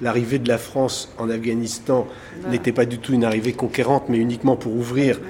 [0.00, 2.06] l'arrivée de la France en Afghanistan
[2.50, 5.20] n'était pas du tout une arrivée conquérante, mais uniquement pour ouvrir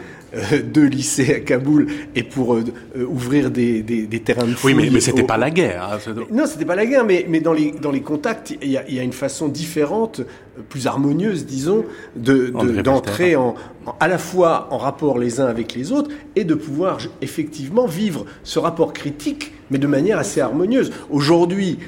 [0.73, 2.65] deux lycées à Kaboul et pour euh,
[2.97, 5.91] euh, ouvrir des, des, des, terrains de Oui, mais, mais c'était pas la guerre.
[5.93, 8.77] Hein, non, c'était pas la guerre, mais, mais dans, les, dans les contacts, il y,
[8.77, 10.23] a, il y a une façon différente,
[10.69, 11.85] plus harmonieuse, disons,
[12.17, 13.55] d'entrer de, en,
[14.01, 18.25] à la fois en rapport les uns avec les autres et de pouvoir effectivement vivre
[18.43, 20.93] ce rapport critique, mais de manière assez harmonieuse.
[21.11, 21.79] Aujourd'hui,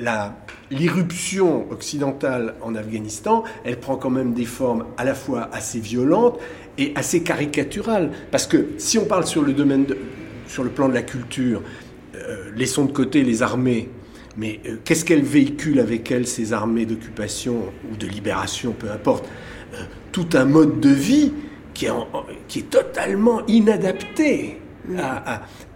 [0.00, 0.36] la
[0.70, 6.38] l'irruption occidentale en Afghanistan, elle prend quand même des formes à la fois assez violentes
[6.78, 8.10] et assez caricaturales.
[8.30, 9.86] Parce que si on parle sur le domaine,
[10.46, 11.62] sur le plan de la culture,
[12.14, 13.88] euh, laissons de côté les armées,
[14.36, 19.28] mais euh, qu'est-ce qu'elles véhiculent avec elles, ces armées d'occupation ou de libération, peu importe
[19.74, 21.32] euh, Tout un mode de vie
[21.74, 21.92] qui est,
[22.46, 24.58] qui est totalement inadapté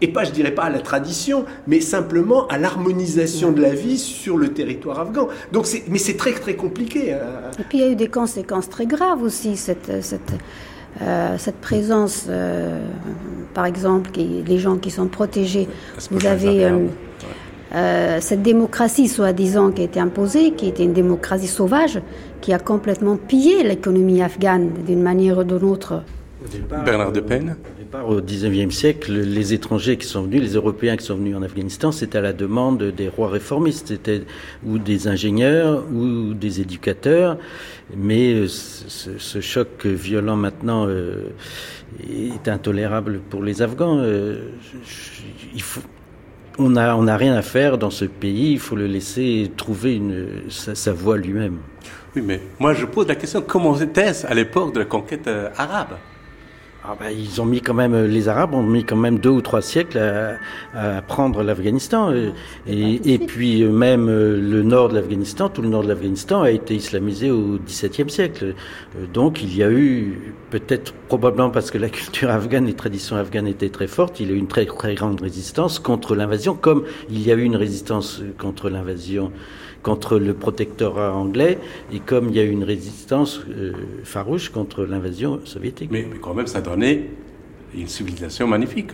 [0.01, 3.99] et pas, je dirais pas à la tradition, mais simplement à l'harmonisation de la vie
[3.99, 5.29] sur le territoire afghan.
[5.53, 7.13] Donc mais c'est très très compliqué.
[7.13, 7.51] Euh.
[7.59, 10.33] Et puis il y a eu des conséquences très graves aussi, cette, cette,
[11.03, 12.81] euh, cette présence, euh,
[13.53, 15.69] par exemple, qui, les gens qui sont protégés.
[16.11, 16.71] Vous avez
[18.21, 22.01] cette démocratie soi-disant qui a été imposée, qui était une démocratie sauvage,
[22.41, 26.03] qui a complètement pillé l'économie afghane d'une manière ou d'une autre.
[26.85, 27.21] Bernard de
[28.03, 31.93] Au XIXe siècle, les étrangers qui sont venus, les Européens qui sont venus en Afghanistan,
[31.93, 34.23] c'était à la demande des rois réformistes, c'était
[34.67, 37.39] ou des ingénieurs ou des éducateurs.
[37.97, 41.31] Mais euh, ce, choc violent maintenant euh,
[42.11, 43.99] est intolérable pour les Afghans.
[44.01, 44.51] Euh,
[46.59, 50.01] on n'a rien à faire dans ce pays, il faut le laisser trouver
[50.49, 51.59] sa, sa voie lui-même.
[52.17, 55.97] Oui, mais moi je pose la question, comment était-ce à l'époque de la conquête arabe?
[56.87, 59.41] Ah bah, ils ont mis quand même, les Arabes ont mis quand même deux ou
[59.41, 59.99] trois siècles
[60.74, 62.12] à, prendre l'Afghanistan.
[62.66, 66.43] Et, et, puis euh, même euh, le nord de l'Afghanistan, tout le nord de l'Afghanistan
[66.43, 68.55] a été islamisé au XVIIe siècle.
[68.99, 73.16] Euh, donc il y a eu, peut-être probablement parce que la culture afghane, les traditions
[73.16, 76.55] afghanes étaient très fortes, il y a eu une très, très grande résistance contre l'invasion,
[76.55, 79.32] comme il y a eu une résistance contre l'invasion
[79.85, 81.59] contre le protectorat anglais
[81.93, 83.72] et comme il y a eu une résistance euh,
[84.03, 85.91] farouche contre l'invasion soviétique.
[85.93, 87.11] Mais, quand même, ça donnait
[87.76, 88.93] une civilisation magnifique.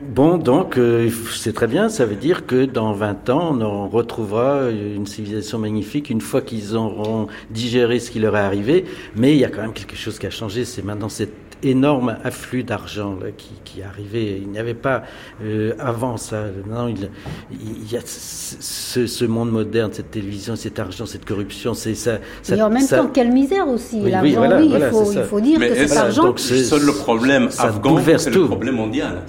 [0.00, 4.70] Bon, donc euh, c'est très bien, ça veut dire que dans 20 ans, on retrouvera
[4.70, 8.84] une civilisation magnifique une fois qu'ils auront digéré ce qui leur est arrivé,
[9.16, 12.16] mais il y a quand même quelque chose qui a changé, c'est maintenant cette énorme
[12.24, 14.38] afflux d'argent qui, qui arrivait.
[14.40, 15.02] Il n'y avait pas
[15.42, 16.44] euh, avant ça.
[16.68, 17.10] Non, il,
[17.50, 21.74] il y a ce, ce, monde moderne, cette télévision, cet argent, cette corruption.
[21.74, 22.56] C'est ça, ça.
[22.56, 24.00] Et en même temps, quelle misère aussi.
[24.02, 26.34] Oui, oui, voilà, oui il, faut, il, faut, dire que cet argent.
[26.36, 29.22] C'est seul le problème afghan, c'est le problème mondial.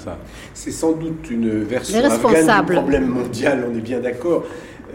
[0.54, 3.68] C'est sans doute une version afghane du problème mondial.
[3.72, 4.44] On est bien d'accord.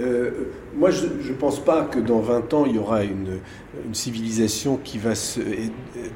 [0.01, 0.31] Euh,
[0.77, 3.39] moi, je ne pense pas que dans 20 ans, il y aura une,
[3.87, 5.41] une civilisation qui va se,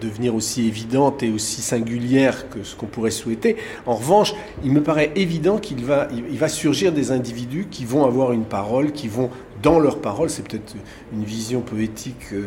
[0.01, 3.57] devenir aussi évidente et aussi singulière que ce qu'on pourrait souhaiter.
[3.87, 8.05] En revanche, il me paraît évident qu'il va, il va surgir des individus qui vont
[8.05, 9.31] avoir une parole, qui vont
[9.63, 10.75] dans leur parole, c'est peut-être
[11.13, 12.47] une vision poétique euh,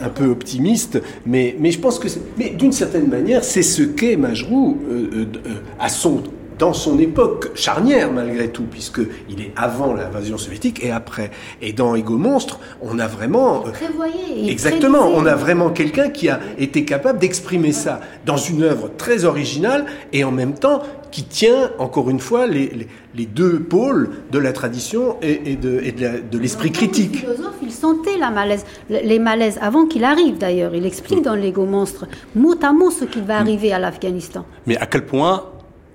[0.00, 2.08] un, peu optimiste, mais, mais je pense que,
[2.38, 6.22] mais d'une certaine manière, c'est ce qu'est Majrou euh, euh, à son
[6.58, 11.30] dans son époque charnière malgré tout, puisqu'il est avant l'invasion soviétique et après.
[11.62, 13.60] Et dans Ego Monstre, on a vraiment...
[13.60, 18.90] Prévoyé, exactement, on a vraiment quelqu'un qui a été capable d'exprimer ça dans une œuvre
[18.96, 24.10] très originale et en même temps qui tient, encore une fois, les, les, deux pôles
[24.30, 27.22] de la tradition et, et de, et de l'esprit critique.
[27.22, 30.74] Le philosophe, il sentait la malaise, les malaises avant qu'il arrive d'ailleurs.
[30.74, 34.44] Il explique dans l'Ego Monstre mot à mot ce qui va arriver à l'Afghanistan.
[34.66, 35.44] Mais à quel point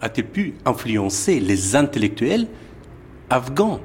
[0.04, 2.48] a-t-il pu influencer les intellectuels
[3.30, 3.80] afghans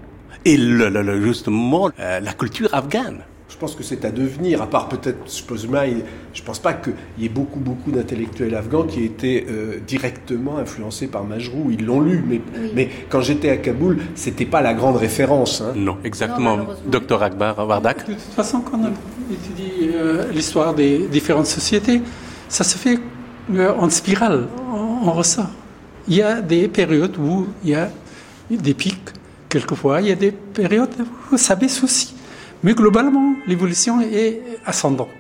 [0.45, 3.21] et le, justement euh, la culture afghane?
[3.49, 6.05] Je pense que c'est à devenir, à part peut-être Spozmaï,
[6.35, 9.79] je ne pense pas qu'il y ait beaucoup, beaucoup d'intellectuels afghans qui aient été euh,
[9.87, 11.71] directement influencés par Majrou.
[11.71, 12.43] Ils l'ont lu, mais,
[12.75, 15.63] mais quand j'étais à Kaboul, c'était pas la grande référence.
[15.63, 15.73] Hein.
[15.75, 16.59] Non, exactement.
[16.87, 18.07] Docteur Akbar Wardak.
[18.07, 22.03] De toute façon, quand on étudie euh, l'histoire des différentes sociétés,
[22.49, 22.99] ça se fait
[23.55, 25.49] euh, en spirale, on, ressort.
[26.09, 27.91] Il y a des périodes où il y a
[28.51, 29.11] des pics,
[29.49, 30.95] quelquefois, il y a des périodes
[31.31, 32.15] où ça baisse aussi.
[32.63, 35.11] Mais globalement, l'évolution est ascendante.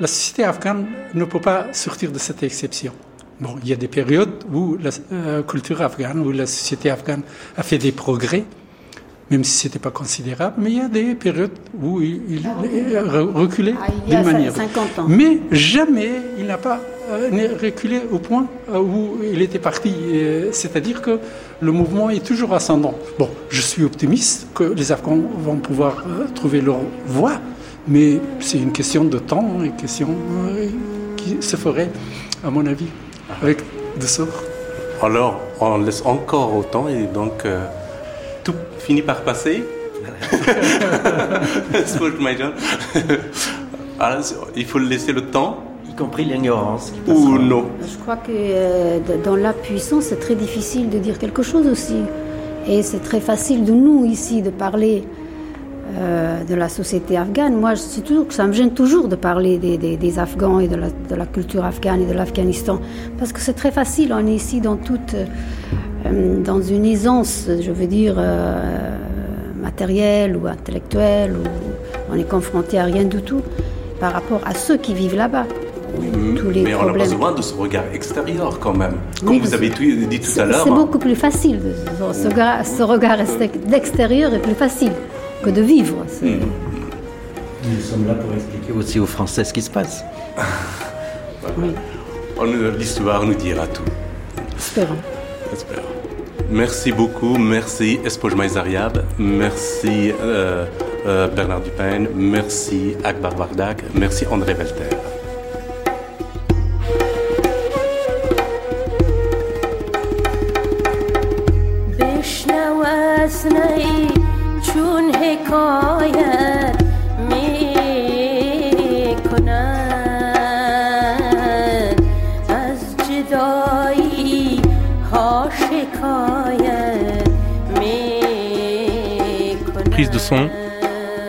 [0.00, 2.92] La société afghane ne peut pas sortir de cette exception.
[3.40, 7.22] Bon, il y a des périodes où la euh, culture afghane, où la société afghane
[7.56, 8.44] a fait des progrès,
[9.30, 11.50] même si ce n'était pas considérable, mais il y a des périodes
[11.82, 12.54] où il, a
[13.22, 14.54] reculé ah, d'une manière.
[14.54, 15.06] 50 ans.
[15.08, 19.92] Mais jamais il n'a pas euh, reculé au point euh, où il était parti.
[20.52, 21.18] C'est-à-dire que
[21.60, 22.94] le mouvement est toujours ascendant.
[23.18, 27.40] Bon, je suis optimiste que les Afghans vont pouvoir euh, trouver leur voie,
[27.88, 30.08] mais c'est une question de temps, une question
[31.16, 31.90] qui se ferait,
[32.44, 32.86] à mon avis,
[33.42, 33.58] avec
[34.00, 34.42] de sort.
[35.02, 37.44] Alors, on laisse encore autant et donc
[38.86, 39.64] finit par passer.
[43.98, 44.22] Alors,
[44.56, 45.58] il faut laisser le temps.
[45.90, 46.92] Y compris l'ignorance.
[47.08, 47.64] Ou non.
[47.80, 52.00] Je crois que euh, dans la puissance, c'est très difficile de dire quelque chose aussi.
[52.68, 55.04] Et c'est très facile de nous ici de parler
[55.98, 57.54] euh, de la société afghane.
[57.54, 61.64] Moi, je toujours, ça me gêne toujours de parler des, Afghans et de la, culture
[61.64, 62.80] afghane et de l'Afghanistan.
[63.18, 65.24] Parce que c'est très facile, on est ici dans toute euh,
[66.44, 68.96] dans une aisance, je veux dire, euh,
[69.60, 73.42] matérielle ou intellectuelle, ou on est confronté à rien du tout
[74.00, 75.46] par rapport à ceux qui vivent là-bas.
[76.54, 78.96] mais on a besoin de ce regard extérieur quand même.
[79.24, 80.64] Comme vous avez dit tout à l'heure.
[80.64, 81.60] C'est beaucoup plus facile.
[82.12, 83.18] Ce, regard, ce regard
[83.66, 84.92] d'extérieur est plus facile
[85.42, 86.04] que de vivre.
[86.22, 86.28] Mm.
[87.68, 90.04] Nous sommes là pour expliquer aussi aux Français ce qui se passe.
[92.78, 93.82] L'histoire nous dira tout.
[94.56, 95.15] Espérons.
[96.50, 100.64] Merci beaucoup, merci Espojma Zariab, merci euh,
[101.06, 104.62] euh, Bernard Dupin, merci Akbar Wardak, merci André de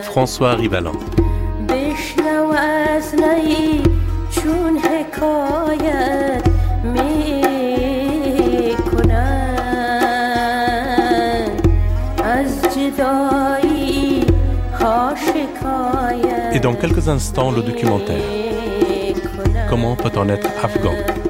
[0.01, 0.93] François Rivalan.
[16.53, 18.17] Et dans quelques instants, le documentaire.
[19.69, 21.26] Comment peut-on être afghan?